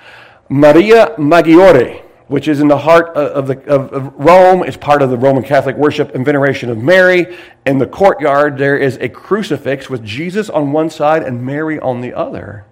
Maria 0.48 1.14
Maggiore, 1.18 2.02
which 2.28 2.48
is 2.48 2.62
in 2.62 2.70
the 2.70 2.78
heart 2.78 3.08
of, 3.18 3.48
the, 3.48 3.60
of, 3.66 3.92
of 3.92 4.14
Rome. 4.16 4.64
It's 4.64 4.78
part 4.78 5.02
of 5.02 5.10
the 5.10 5.18
Roman 5.18 5.44
Catholic 5.44 5.76
worship 5.76 6.16
and 6.16 6.24
veneration 6.24 6.70
of 6.70 6.78
Mary. 6.78 7.36
In 7.66 7.78
the 7.78 7.88
courtyard, 7.88 8.58
there 8.58 8.78
is 8.78 8.96
a 9.02 9.10
crucifix 9.10 9.90
with 9.90 10.02
Jesus 10.06 10.50
on 10.50 10.72
one 10.72 10.90
side 10.90 11.24
and 11.24 11.46
Mary 11.46 11.78
on 11.78 12.00
the 12.00 12.14
other. 12.14 12.66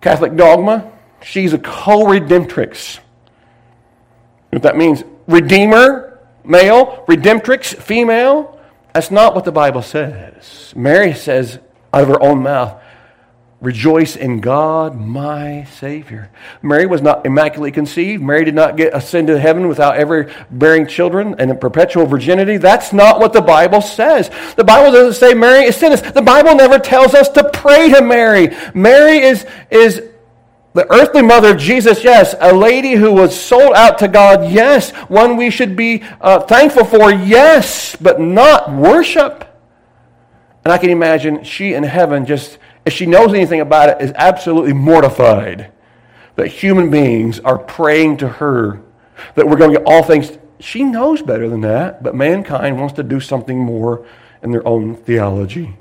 Catholic 0.00 0.36
dogma 0.36 0.90
She's 1.24 1.52
a 1.52 1.58
co 1.58 2.04
redemptrix. 2.04 2.98
What 4.50 4.62
that 4.62 4.76
means? 4.76 5.02
Redeemer, 5.26 6.20
male, 6.44 7.04
redemptrix, 7.08 7.74
female. 7.74 8.60
That's 8.92 9.10
not 9.10 9.34
what 9.34 9.44
the 9.44 9.52
Bible 9.52 9.82
says. 9.82 10.72
Mary 10.76 11.14
says 11.14 11.58
out 11.92 12.02
of 12.02 12.08
her 12.08 12.22
own 12.22 12.42
mouth, 12.42 12.80
Rejoice 13.60 14.14
in 14.14 14.40
God, 14.40 14.94
my 14.94 15.64
Savior. 15.64 16.30
Mary 16.60 16.84
was 16.84 17.00
not 17.00 17.24
immaculately 17.24 17.72
conceived. 17.72 18.22
Mary 18.22 18.44
did 18.44 18.54
not 18.54 18.76
get 18.76 18.94
ascend 18.94 19.28
to 19.28 19.38
heaven 19.40 19.68
without 19.68 19.96
ever 19.96 20.30
bearing 20.50 20.86
children 20.86 21.34
and 21.38 21.50
in 21.50 21.56
perpetual 21.56 22.04
virginity. 22.04 22.58
That's 22.58 22.92
not 22.92 23.20
what 23.20 23.32
the 23.32 23.40
Bible 23.40 23.80
says. 23.80 24.30
The 24.56 24.64
Bible 24.64 24.92
doesn't 24.92 25.18
say 25.18 25.32
Mary 25.32 25.64
is 25.64 25.76
sinless. 25.76 26.02
The 26.02 26.20
Bible 26.20 26.54
never 26.54 26.78
tells 26.78 27.14
us 27.14 27.30
to 27.30 27.50
pray 27.54 27.88
to 27.88 28.02
Mary. 28.02 28.54
Mary 28.74 29.20
is, 29.20 29.46
is 29.70 30.02
the 30.74 30.92
earthly 30.92 31.22
mother 31.22 31.52
of 31.52 31.58
Jesus, 31.58 32.02
yes. 32.02 32.34
A 32.40 32.52
lady 32.52 32.92
who 32.92 33.12
was 33.12 33.38
sold 33.38 33.74
out 33.74 33.98
to 33.98 34.08
God, 34.08 34.50
yes. 34.50 34.90
One 35.08 35.36
we 35.36 35.48
should 35.50 35.76
be 35.76 36.02
uh, 36.20 36.40
thankful 36.40 36.84
for, 36.84 37.12
yes, 37.12 37.96
but 37.96 38.20
not 38.20 38.72
worship. 38.72 39.56
And 40.64 40.72
I 40.72 40.78
can 40.78 40.90
imagine 40.90 41.44
she 41.44 41.74
in 41.74 41.84
heaven, 41.84 42.26
just 42.26 42.58
if 42.84 42.92
she 42.92 43.06
knows 43.06 43.32
anything 43.32 43.60
about 43.60 43.88
it, 43.88 44.04
is 44.04 44.12
absolutely 44.16 44.72
mortified 44.72 45.70
that 46.34 46.48
human 46.48 46.90
beings 46.90 47.38
are 47.40 47.58
praying 47.58 48.16
to 48.16 48.28
her, 48.28 48.80
that 49.36 49.46
we're 49.46 49.56
going 49.56 49.72
to 49.72 49.78
get 49.78 49.86
all 49.86 50.02
things. 50.02 50.36
She 50.58 50.82
knows 50.82 51.22
better 51.22 51.48
than 51.48 51.60
that, 51.60 52.02
but 52.02 52.16
mankind 52.16 52.80
wants 52.80 52.94
to 52.94 53.04
do 53.04 53.20
something 53.20 53.60
more 53.60 54.04
in 54.42 54.50
their 54.50 54.66
own 54.66 54.96
theology 54.96 55.76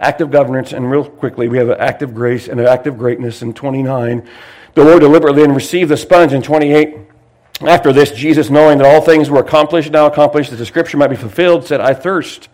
active 0.00 0.30
governance, 0.30 0.72
and 0.72 0.90
real 0.90 1.08
quickly, 1.08 1.48
we 1.48 1.58
have 1.58 1.68
an 1.68 1.80
active 1.80 2.14
grace 2.14 2.48
and 2.48 2.60
an 2.60 2.66
active 2.66 2.98
greatness 2.98 3.42
in 3.42 3.54
29. 3.54 4.28
The 4.74 4.84
Lord 4.84 5.00
deliberately 5.00 5.42
and 5.42 5.54
received 5.54 5.90
the 5.90 5.96
sponge 5.96 6.32
in 6.32 6.42
28. 6.42 6.96
After 7.62 7.92
this, 7.92 8.10
Jesus, 8.10 8.50
knowing 8.50 8.78
that 8.78 8.86
all 8.86 9.00
things 9.00 9.30
were 9.30 9.40
accomplished, 9.40 9.90
now 9.90 10.06
accomplished, 10.06 10.50
that 10.50 10.56
the 10.56 10.66
scripture 10.66 10.98
might 10.98 11.08
be 11.08 11.16
fulfilled, 11.16 11.66
said, 11.66 11.80
I 11.80 11.94
thirst. 11.94 12.48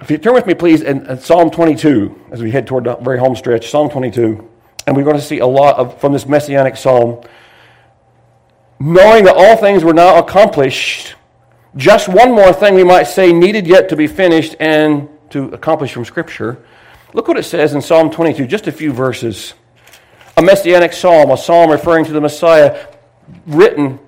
If 0.00 0.10
you 0.10 0.18
turn 0.18 0.34
with 0.34 0.46
me, 0.46 0.54
please, 0.54 0.82
in, 0.82 1.20
Psalm 1.20 1.48
22, 1.48 2.22
as 2.32 2.42
we 2.42 2.50
head 2.50 2.66
toward 2.66 2.84
the 2.84 2.96
very 2.96 3.20
home 3.20 3.36
stretch, 3.36 3.70
Psalm 3.70 3.88
22, 3.88 4.48
and 4.88 4.96
we're 4.96 5.04
going 5.04 5.16
to 5.16 5.22
see 5.22 5.38
a 5.38 5.46
lot 5.46 5.76
of, 5.76 6.00
from 6.00 6.12
this 6.12 6.26
messianic 6.26 6.76
psalm. 6.76 7.22
Knowing 8.80 9.24
that 9.24 9.36
all 9.36 9.56
things 9.56 9.84
were 9.84 9.94
now 9.94 10.18
accomplished, 10.18 11.14
just 11.76 12.08
one 12.08 12.32
more 12.32 12.52
thing 12.52 12.74
we 12.74 12.84
might 12.84 13.04
say 13.04 13.32
needed 13.32 13.66
yet 13.66 13.88
to 13.88 13.96
be 13.96 14.06
finished 14.06 14.56
and 14.60 15.08
to 15.30 15.44
accomplish 15.48 15.92
from 15.92 16.04
Scripture. 16.04 16.62
Look 17.14 17.28
what 17.28 17.38
it 17.38 17.44
says 17.44 17.74
in 17.74 17.80
Psalm 17.80 18.10
22, 18.10 18.46
just 18.46 18.66
a 18.66 18.72
few 18.72 18.92
verses. 18.92 19.54
A 20.36 20.42
messianic 20.42 20.92
psalm, 20.92 21.30
a 21.30 21.36
psalm 21.36 21.70
referring 21.70 22.04
to 22.06 22.12
the 22.12 22.20
Messiah, 22.20 22.86
written 23.46 23.98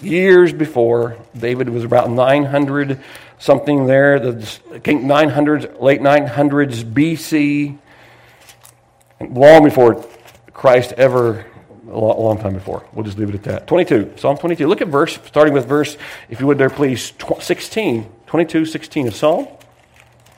years 0.00 0.52
before. 0.52 1.16
David 1.36 1.68
was 1.68 1.84
about 1.84 2.10
900 2.10 3.00
something 3.38 3.86
there, 3.86 4.18
the 4.18 4.32
900s, 4.32 5.80
late 5.80 6.00
900s 6.00 6.84
BC, 6.84 7.78
long 9.20 9.64
before 9.64 10.04
Christ 10.52 10.92
ever 10.92 11.44
a 11.88 11.98
long, 11.98 12.38
time 12.38 12.54
before. 12.54 12.86
We'll 12.92 13.04
just 13.04 13.18
leave 13.18 13.28
it 13.28 13.34
at 13.34 13.42
that. 13.44 13.66
22, 13.66 14.14
Psalm 14.16 14.36
22. 14.36 14.66
Look 14.66 14.80
at 14.80 14.88
verse, 14.88 15.18
starting 15.26 15.54
with 15.54 15.66
verse, 15.66 15.96
if 16.28 16.40
you 16.40 16.46
would 16.46 16.58
there, 16.58 16.70
please, 16.70 17.12
16, 17.40 18.10
22, 18.26 18.66
16 18.66 19.08
of 19.08 19.14
Psalm. 19.14 19.48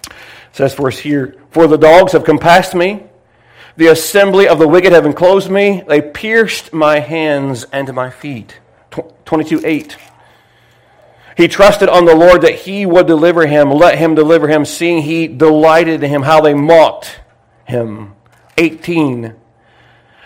It 0.06 0.14
says 0.52 0.74
for 0.74 0.88
us 0.88 0.98
here, 0.98 1.36
For 1.50 1.66
the 1.66 1.78
dogs 1.78 2.12
have 2.12 2.24
compassed 2.24 2.74
me, 2.74 3.04
the 3.76 3.88
assembly 3.88 4.48
of 4.48 4.58
the 4.58 4.66
wicked 4.66 4.92
have 4.92 5.06
enclosed 5.06 5.50
me, 5.50 5.82
they 5.86 6.00
pierced 6.00 6.72
my 6.72 7.00
hands 7.00 7.64
and 7.72 7.92
my 7.94 8.10
feet. 8.10 8.58
22, 9.26 9.62
8. 9.64 9.96
He 11.36 11.48
trusted 11.48 11.90
on 11.90 12.06
the 12.06 12.14
Lord 12.14 12.42
that 12.42 12.54
he 12.54 12.86
would 12.86 13.06
deliver 13.06 13.46
him. 13.46 13.70
Let 13.70 13.98
him 13.98 14.14
deliver 14.14 14.48
him, 14.48 14.64
seeing 14.64 15.02
he 15.02 15.28
delighted 15.28 16.02
in 16.02 16.08
him, 16.08 16.22
how 16.22 16.40
they 16.40 16.54
mocked 16.54 17.20
him. 17.66 18.14
18. 18.56 19.34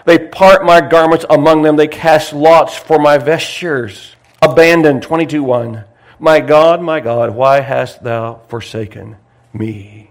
They 0.06 0.18
part 0.18 0.64
my 0.64 0.80
garments 0.80 1.24
among 1.28 1.62
them. 1.62 1.76
They 1.76 1.88
cast 1.88 2.32
lots 2.32 2.76
for 2.76 2.98
my 2.98 3.18
vestures. 3.18 4.14
Abandoned, 4.42 5.02
22 5.02 5.42
1. 5.42 5.84
My 6.18 6.40
God, 6.40 6.82
my 6.82 7.00
God, 7.00 7.34
why 7.34 7.60
hast 7.60 8.02
thou 8.02 8.40
forsaken 8.48 9.16
me? 9.52 10.10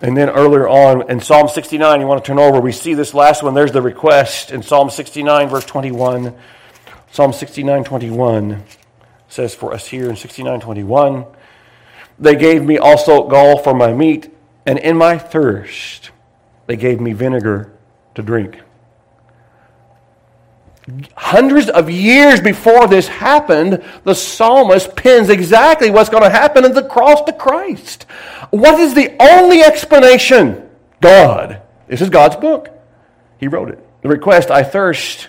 And 0.00 0.16
then 0.16 0.28
earlier 0.28 0.68
on 0.68 1.10
in 1.10 1.20
Psalm 1.20 1.48
69, 1.48 2.00
you 2.00 2.06
want 2.06 2.22
to 2.22 2.26
turn 2.26 2.38
over, 2.38 2.60
we 2.60 2.72
see 2.72 2.94
this 2.94 3.14
last 3.14 3.42
one. 3.42 3.54
There's 3.54 3.72
the 3.72 3.82
request 3.82 4.50
in 4.50 4.62
Psalm 4.62 4.90
69, 4.90 5.48
verse 5.48 5.64
21. 5.64 6.34
Psalm 7.10 7.32
69, 7.32 7.84
21 7.84 8.62
says 9.28 9.54
for 9.54 9.72
us 9.72 9.86
here 9.88 10.08
in 10.10 10.16
69, 10.16 10.60
21, 10.60 11.24
They 12.18 12.36
gave 12.36 12.62
me 12.64 12.78
also 12.78 13.26
gall 13.26 13.58
for 13.58 13.74
my 13.74 13.92
meat, 13.92 14.32
and 14.66 14.78
in 14.78 14.96
my 14.96 15.18
thirst 15.18 16.10
they 16.66 16.76
gave 16.76 17.00
me 17.00 17.12
vinegar 17.12 17.72
to 18.14 18.22
drink 18.22 18.60
hundreds 21.16 21.68
of 21.68 21.90
years 21.90 22.40
before 22.40 22.86
this 22.86 23.08
happened, 23.08 23.82
the 24.04 24.14
psalmist 24.14 24.94
pins 24.94 25.28
exactly 25.28 25.90
what's 25.90 26.10
going 26.10 26.22
to 26.22 26.30
happen 26.30 26.64
in 26.64 26.72
the 26.74 26.84
cross 26.84 27.22
to 27.22 27.32
Christ. 27.32 28.04
What 28.50 28.78
is 28.78 28.94
the 28.94 29.16
only 29.20 29.62
explanation? 29.62 30.68
God. 31.00 31.62
This 31.88 32.00
is 32.00 32.10
God's 32.10 32.36
book. 32.36 32.70
He 33.38 33.48
wrote 33.48 33.70
it. 33.70 33.84
The 34.02 34.08
request, 34.08 34.50
I 34.50 34.62
thirst. 34.62 35.28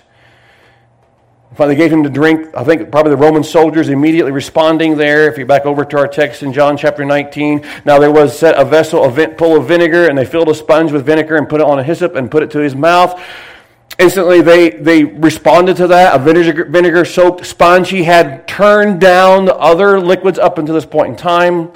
Finally 1.56 1.76
gave 1.76 1.92
him 1.92 2.04
to 2.04 2.10
drink. 2.10 2.54
I 2.56 2.62
think 2.62 2.90
probably 2.92 3.10
the 3.10 3.16
Roman 3.16 3.42
soldiers 3.42 3.88
immediately 3.88 4.30
responding 4.30 4.96
there. 4.96 5.28
If 5.28 5.38
you 5.38 5.46
back 5.46 5.66
over 5.66 5.84
to 5.84 5.98
our 5.98 6.06
text 6.06 6.44
in 6.44 6.52
John 6.52 6.76
chapter 6.76 7.04
19, 7.04 7.66
now 7.84 7.98
there 7.98 8.12
was 8.12 8.38
set 8.38 8.56
a 8.56 8.64
vessel 8.64 9.02
a 9.02 9.36
full 9.36 9.56
of 9.56 9.66
vinegar, 9.66 10.08
and 10.08 10.16
they 10.16 10.24
filled 10.24 10.50
a 10.50 10.54
sponge 10.54 10.92
with 10.92 11.04
vinegar 11.04 11.36
and 11.36 11.48
put 11.48 11.60
it 11.60 11.66
on 11.66 11.80
a 11.80 11.82
hyssop 11.82 12.14
and 12.14 12.30
put 12.30 12.44
it 12.44 12.52
to 12.52 12.60
his 12.60 12.76
mouth. 12.76 13.20
Instantly, 13.98 14.42
they, 14.42 14.70
they 14.70 15.02
responded 15.02 15.76
to 15.78 15.88
that. 15.88 16.14
A 16.14 16.22
vinegar, 16.22 16.64
vinegar 16.66 17.04
soaked 17.04 17.44
sponge. 17.44 17.90
He 17.90 18.04
had 18.04 18.46
turned 18.46 19.00
down 19.00 19.44
the 19.44 19.56
other 19.56 20.00
liquids 20.00 20.38
up 20.38 20.58
until 20.58 20.76
this 20.76 20.86
point 20.86 21.10
in 21.10 21.16
time. 21.16 21.72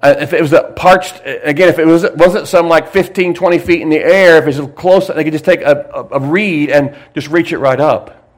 Uh, 0.00 0.14
if 0.18 0.32
it 0.32 0.40
was 0.40 0.52
a 0.52 0.72
parched, 0.76 1.20
again, 1.24 1.68
if 1.68 1.80
it 1.80 1.86
was, 1.86 2.06
wasn't 2.14 2.46
some 2.46 2.68
like 2.68 2.92
15, 2.92 3.34
20 3.34 3.58
feet 3.58 3.82
in 3.82 3.88
the 3.88 3.98
air, 3.98 4.36
if 4.36 4.44
it 4.44 4.60
was 4.60 4.70
close, 4.74 5.08
they 5.08 5.24
could 5.24 5.32
just 5.32 5.44
take 5.44 5.62
a, 5.62 5.90
a, 5.94 6.16
a 6.16 6.20
reed 6.20 6.70
and 6.70 6.96
just 7.14 7.28
reach 7.28 7.52
it 7.52 7.58
right 7.58 7.80
up 7.80 8.28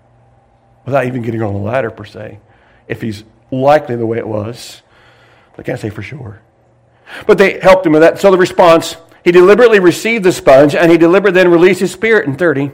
without 0.87 1.07
even 1.07 1.23
getting 1.23 1.43
on 1.43 1.55
the 1.55 1.61
ladder, 1.61 1.91
per 1.91 2.05
se, 2.05 2.39
if 2.89 3.03
he's 3.03 3.25
likely 3.51 3.97
the 3.97 4.07
way 4.07 4.19
it 4.19 4.27
was. 4.27 4.83
I 5.59 5.63
can't 5.63 5.81
say 5.81 5.91
for 5.91 6.03
sure. 6.03 6.41
But 7.27 7.39
they 7.39 7.61
helped 7.61 7.87
him 7.87 7.93
with 7.93 8.03
that. 8.03 8.19
So 8.19 8.31
the 8.31 8.39
response, 8.39 8.97
he 9.23 9.31
deliberately 9.31 9.79
received 9.79 10.25
the 10.25 10.33
sponge 10.33 10.75
and 10.75 10.91
he 10.91 10.99
deliberately 10.99 11.41
then 11.41 11.51
released 11.51 11.81
his 11.81 11.93
spirit 11.93 12.27
in 12.27 12.37
30. 12.37 12.73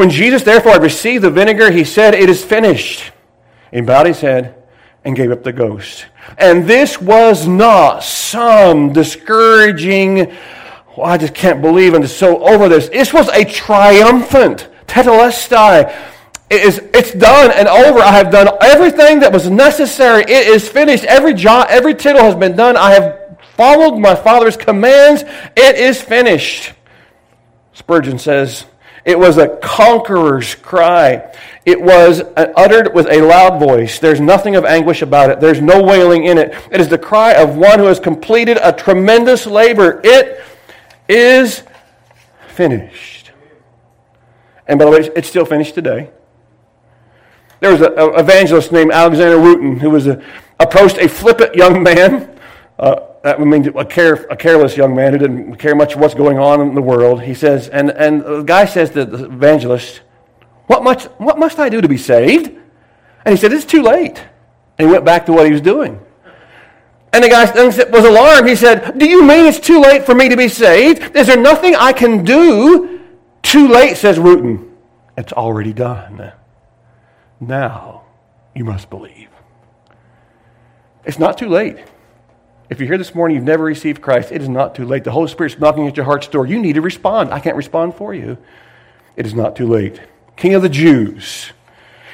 When 0.00 0.08
Jesus 0.08 0.44
therefore 0.44 0.72
had 0.72 0.82
received 0.82 1.24
the 1.24 1.30
vinegar, 1.30 1.70
he 1.70 1.84
said, 1.84 2.14
It 2.14 2.30
is 2.30 2.42
finished. 2.42 3.12
He 3.70 3.82
bowed 3.82 4.06
his 4.06 4.22
head 4.22 4.54
and 5.04 5.14
gave 5.14 5.30
up 5.30 5.42
the 5.42 5.52
ghost. 5.52 6.06
And 6.38 6.66
this 6.66 6.98
was 6.98 7.46
not 7.46 8.02
some 8.02 8.94
discouraging, 8.94 10.34
well, 10.96 11.04
I 11.04 11.18
just 11.18 11.34
can't 11.34 11.60
believe 11.60 11.92
I'm 11.92 12.06
so 12.06 12.42
over 12.48 12.66
this. 12.66 12.88
This 12.88 13.12
was 13.12 13.28
a 13.28 13.44
triumphant 13.44 14.70
tetelestai. 14.86 15.94
It 16.48 16.62
is, 16.62 16.78
it's 16.94 17.12
done 17.12 17.50
and 17.50 17.68
over. 17.68 17.98
I 17.98 18.12
have 18.12 18.32
done 18.32 18.48
everything 18.62 19.20
that 19.20 19.34
was 19.34 19.50
necessary. 19.50 20.22
It 20.22 20.46
is 20.46 20.66
finished. 20.66 21.04
Every 21.04 21.34
jot, 21.34 21.68
every 21.68 21.94
tittle 21.94 22.22
has 22.22 22.36
been 22.36 22.56
done. 22.56 22.74
I 22.78 22.92
have 22.92 23.36
followed 23.54 23.98
my 23.98 24.14
Father's 24.14 24.56
commands. 24.56 25.24
It 25.58 25.76
is 25.76 26.00
finished. 26.00 26.72
Spurgeon 27.74 28.18
says, 28.18 28.64
it 29.04 29.18
was 29.18 29.38
a 29.38 29.48
conqueror's 29.62 30.54
cry. 30.54 31.34
It 31.64 31.80
was 31.80 32.22
uttered 32.36 32.94
with 32.94 33.06
a 33.10 33.20
loud 33.22 33.58
voice. 33.58 33.98
There's 33.98 34.20
nothing 34.20 34.56
of 34.56 34.64
anguish 34.64 35.02
about 35.02 35.30
it. 35.30 35.40
There's 35.40 35.60
no 35.60 35.82
wailing 35.82 36.24
in 36.24 36.38
it. 36.38 36.54
It 36.70 36.80
is 36.80 36.88
the 36.88 36.98
cry 36.98 37.32
of 37.34 37.56
one 37.56 37.78
who 37.78 37.86
has 37.86 38.00
completed 38.00 38.58
a 38.62 38.72
tremendous 38.72 39.46
labor. 39.46 40.00
It 40.04 40.42
is 41.08 41.62
finished. 42.48 43.32
And 44.66 44.78
by 44.78 44.84
the 44.84 44.90
way, 44.90 45.10
it's 45.16 45.28
still 45.28 45.44
finished 45.44 45.74
today. 45.74 46.10
There 47.60 47.72
was 47.72 47.80
an 47.82 47.92
evangelist 47.96 48.72
named 48.72 48.92
Alexander 48.92 49.38
Wooten 49.38 49.80
who 49.80 49.90
was 49.90 50.06
a, 50.06 50.22
approached 50.58 50.96
a 50.98 51.08
flippant 51.08 51.54
young 51.54 51.82
man. 51.82 52.38
Uh, 52.78 53.00
Uh, 53.22 53.36
that 53.36 53.40
mean, 53.40 53.68
a, 53.76 53.84
care, 53.84 54.14
a 54.30 54.36
careless 54.36 54.76
young 54.76 54.94
man 54.94 55.12
who 55.12 55.18
didn't 55.18 55.56
care 55.56 55.74
much 55.74 55.94
what's 55.94 56.14
going 56.14 56.38
on 56.38 56.60
in 56.60 56.74
the 56.74 56.80
world. 56.80 57.22
He 57.22 57.34
says, 57.34 57.68
and, 57.68 57.90
and 57.90 58.22
the 58.22 58.42
guy 58.42 58.64
says 58.64 58.90
to 58.90 59.04
the 59.04 59.26
evangelist, 59.26 60.00
what, 60.66 60.82
much, 60.82 61.04
what 61.18 61.38
must 61.38 61.58
I 61.58 61.68
do 61.68 61.80
to 61.80 61.88
be 61.88 61.98
saved? 61.98 62.46
And 63.24 63.32
he 63.34 63.36
said, 63.36 63.52
It's 63.52 63.64
too 63.64 63.82
late. 63.82 64.22
And 64.78 64.88
he 64.88 64.92
went 64.92 65.04
back 65.04 65.26
to 65.26 65.32
what 65.32 65.46
he 65.46 65.52
was 65.52 65.60
doing. 65.60 66.00
And 67.12 67.24
the 67.24 67.28
guy 67.28 67.44
was 67.64 68.04
alarmed. 68.04 68.48
He 68.48 68.54
said, 68.54 68.98
Do 68.98 69.06
you 69.06 69.24
mean 69.24 69.46
it's 69.46 69.58
too 69.58 69.80
late 69.80 70.06
for 70.06 70.14
me 70.14 70.28
to 70.28 70.36
be 70.36 70.48
saved? 70.48 71.16
Is 71.16 71.26
there 71.26 71.36
nothing 71.36 71.74
I 71.74 71.92
can 71.92 72.24
do? 72.24 73.00
Too 73.42 73.68
late, 73.68 73.96
says 73.96 74.18
Wooten. 74.20 74.76
It's 75.16 75.32
already 75.32 75.72
done. 75.72 76.32
Now 77.40 78.04
you 78.54 78.64
must 78.64 78.90
believe. 78.90 79.28
It's 81.04 81.18
not 81.18 81.36
too 81.36 81.48
late. 81.48 81.78
If 82.70 82.78
you're 82.78 82.86
here 82.86 82.98
this 82.98 83.16
morning, 83.16 83.34
you've 83.34 83.44
never 83.44 83.64
received 83.64 84.00
Christ, 84.00 84.30
it 84.30 84.40
is 84.40 84.48
not 84.48 84.76
too 84.76 84.84
late. 84.84 85.02
The 85.02 85.10
Holy 85.10 85.26
Spirit's 85.26 85.58
knocking 85.58 85.88
at 85.88 85.96
your 85.96 86.06
heart's 86.06 86.28
door. 86.28 86.46
You 86.46 86.60
need 86.60 86.74
to 86.74 86.80
respond. 86.80 87.32
I 87.32 87.40
can't 87.40 87.56
respond 87.56 87.96
for 87.96 88.14
you. 88.14 88.38
It 89.16 89.26
is 89.26 89.34
not 89.34 89.56
too 89.56 89.66
late. 89.66 90.00
King 90.36 90.54
of 90.54 90.62
the 90.62 90.68
Jews, 90.68 91.52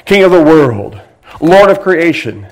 King 0.07 0.25
of 0.25 0.31
the 0.31 0.43
world, 0.43 0.99
Lord 1.43 1.71
of 1.71 1.81
creation. 1.81 2.47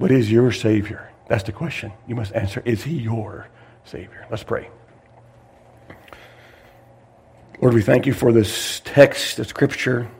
But 0.00 0.10
is 0.10 0.30
your 0.30 0.50
Savior? 0.50 1.10
That's 1.28 1.44
the 1.44 1.52
question 1.52 1.92
you 2.08 2.16
must 2.16 2.34
answer. 2.34 2.60
Is 2.64 2.82
He 2.82 2.94
your 2.94 3.46
Savior? 3.84 4.26
Let's 4.28 4.42
pray. 4.42 4.68
Lord, 7.60 7.74
we 7.74 7.82
thank 7.82 8.04
you 8.04 8.12
for 8.12 8.32
this 8.32 8.80
text 8.84 9.38
of 9.38 9.46
Scripture. 9.46 10.10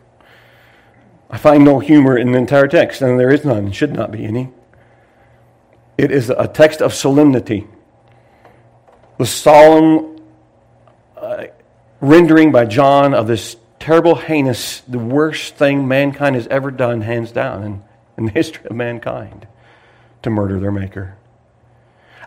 I 1.28 1.36
find 1.36 1.64
no 1.64 1.80
humor 1.80 2.16
in 2.16 2.30
the 2.30 2.38
entire 2.38 2.68
text, 2.68 3.02
and 3.02 3.18
there 3.18 3.32
is 3.32 3.44
none, 3.44 3.72
should 3.72 3.92
not 3.92 4.12
be 4.12 4.24
any. 4.24 4.50
It 5.96 6.10
is 6.10 6.30
a 6.30 6.48
text 6.48 6.80
of 6.80 6.92
solemnity. 6.92 7.66
The 9.18 9.26
solemn 9.26 10.20
uh, 11.16 11.44
rendering 12.00 12.52
by 12.52 12.64
John 12.64 13.14
of 13.14 13.26
this 13.26 13.56
terrible, 13.78 14.16
heinous, 14.16 14.80
the 14.80 14.98
worst 14.98 15.56
thing 15.56 15.86
mankind 15.86 16.36
has 16.36 16.46
ever 16.48 16.70
done, 16.70 17.02
hands 17.02 17.32
down, 17.32 17.62
in, 17.62 17.82
in 18.16 18.24
the 18.26 18.32
history 18.34 18.66
of 18.66 18.74
mankind, 18.74 19.46
to 20.22 20.30
murder 20.30 20.58
their 20.58 20.72
Maker. 20.72 21.16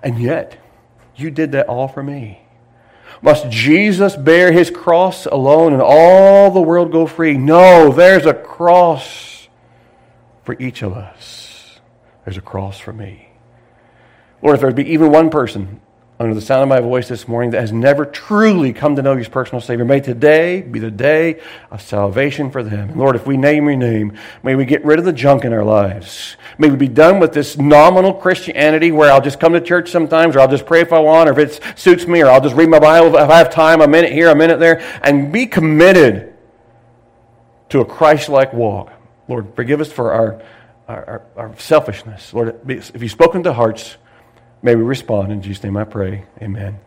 And 0.02 0.20
yet, 0.20 0.58
you 1.16 1.32
did 1.32 1.52
that 1.54 1.68
all 1.68 1.88
for 1.88 2.04
me. 2.04 2.44
Must 3.22 3.50
Jesus 3.50 4.16
bear 4.16 4.52
his 4.52 4.70
cross 4.70 5.26
alone 5.26 5.74
and 5.74 5.82
all 5.82 6.52
the 6.52 6.62
world 6.62 6.92
go 6.92 7.08
free? 7.08 7.36
No, 7.36 7.92
there's 7.92 8.26
a 8.26 8.34
cross 8.34 9.48
for 10.44 10.56
each 10.60 10.84
of 10.84 10.94
us. 10.94 11.80
There's 12.24 12.38
a 12.38 12.42
cross 12.42 12.78
for 12.78 12.94
me. 12.94 13.27
Lord, 14.42 14.56
if 14.56 14.62
there 14.62 14.72
be 14.72 14.92
even 14.92 15.12
one 15.12 15.30
person 15.30 15.82
under 16.20 16.34
the 16.34 16.42
sound 16.42 16.64
of 16.64 16.70
my 16.70 16.80
voice 16.80 17.08
this 17.08 17.28
morning 17.28 17.52
that 17.52 17.62
has 17.62 17.72
never 17.72 18.04
truly 18.04 18.74
come 18.74 18.96
to 18.96 19.04
know 19.04 19.16
as 19.16 19.28
personal 19.28 19.62
Savior, 19.62 19.86
may 19.86 20.00
today 20.00 20.62
be 20.62 20.80
the 20.80 20.90
day 20.90 21.40
of 21.70 21.80
salvation 21.82 22.50
for 22.50 22.64
them. 22.64 22.98
Lord, 22.98 23.16
if 23.16 23.28
we 23.28 23.38
name 23.38 23.66
your 23.66 23.76
name, 23.76 24.18
may 24.42 24.56
we 24.56 24.66
get 24.66 24.84
rid 24.84 24.98
of 24.98 25.06
the 25.06 25.14
junk 25.14 25.46
in 25.46 25.54
our 25.54 25.64
lives. 25.64 26.36
May 26.58 26.72
we 26.72 26.76
be 26.76 26.88
done 26.88 27.20
with 27.20 27.34
this 27.34 27.58
nominal 27.58 28.14
Christianity 28.14 28.92
where 28.92 29.12
I'll 29.12 29.22
just 29.22 29.40
come 29.40 29.54
to 29.54 29.62
church 29.62 29.92
sometimes, 29.92 30.36
or 30.36 30.40
I'll 30.40 30.48
just 30.48 30.66
pray 30.66 30.82
if 30.82 30.92
I 30.92 31.00
want, 31.00 31.30
or 31.30 31.40
if 31.40 31.60
it 31.60 31.80
suits 31.80 32.08
me, 32.08 32.22
or 32.24 32.28
I'll 32.28 32.42
just 32.42 32.56
read 32.56 32.70
my 32.70 32.80
Bible 32.80 33.16
if 33.16 33.30
I 33.30 33.38
have 33.38 33.52
time, 33.52 33.82
a 33.82 33.88
minute 33.88 34.12
here, 34.12 34.30
a 34.30 34.36
minute 34.36 34.60
there, 34.60 34.82
and 35.04 35.32
be 35.32 35.46
committed 35.46 36.34
to 37.70 37.82
a 37.82 37.86
Christ 37.86 38.30
like 38.30 38.54
walk. 38.54 38.92
Lord, 39.28 39.54
forgive 39.56 39.82
us 39.82 39.92
for 39.92 40.14
our, 40.14 40.42
our, 40.88 41.22
our, 41.36 41.58
selfishness. 41.58 42.34
Lord, 42.34 42.60
if 42.70 43.02
you've 43.02 43.12
spoken 43.12 43.44
to 43.44 43.54
hearts, 43.54 43.98
May 44.62 44.76
we 44.76 44.84
respond. 44.84 45.32
In 45.32 45.42
Jesus' 45.42 45.64
name 45.64 45.78
I 45.78 45.84
pray. 45.84 46.26
Amen. 46.42 46.80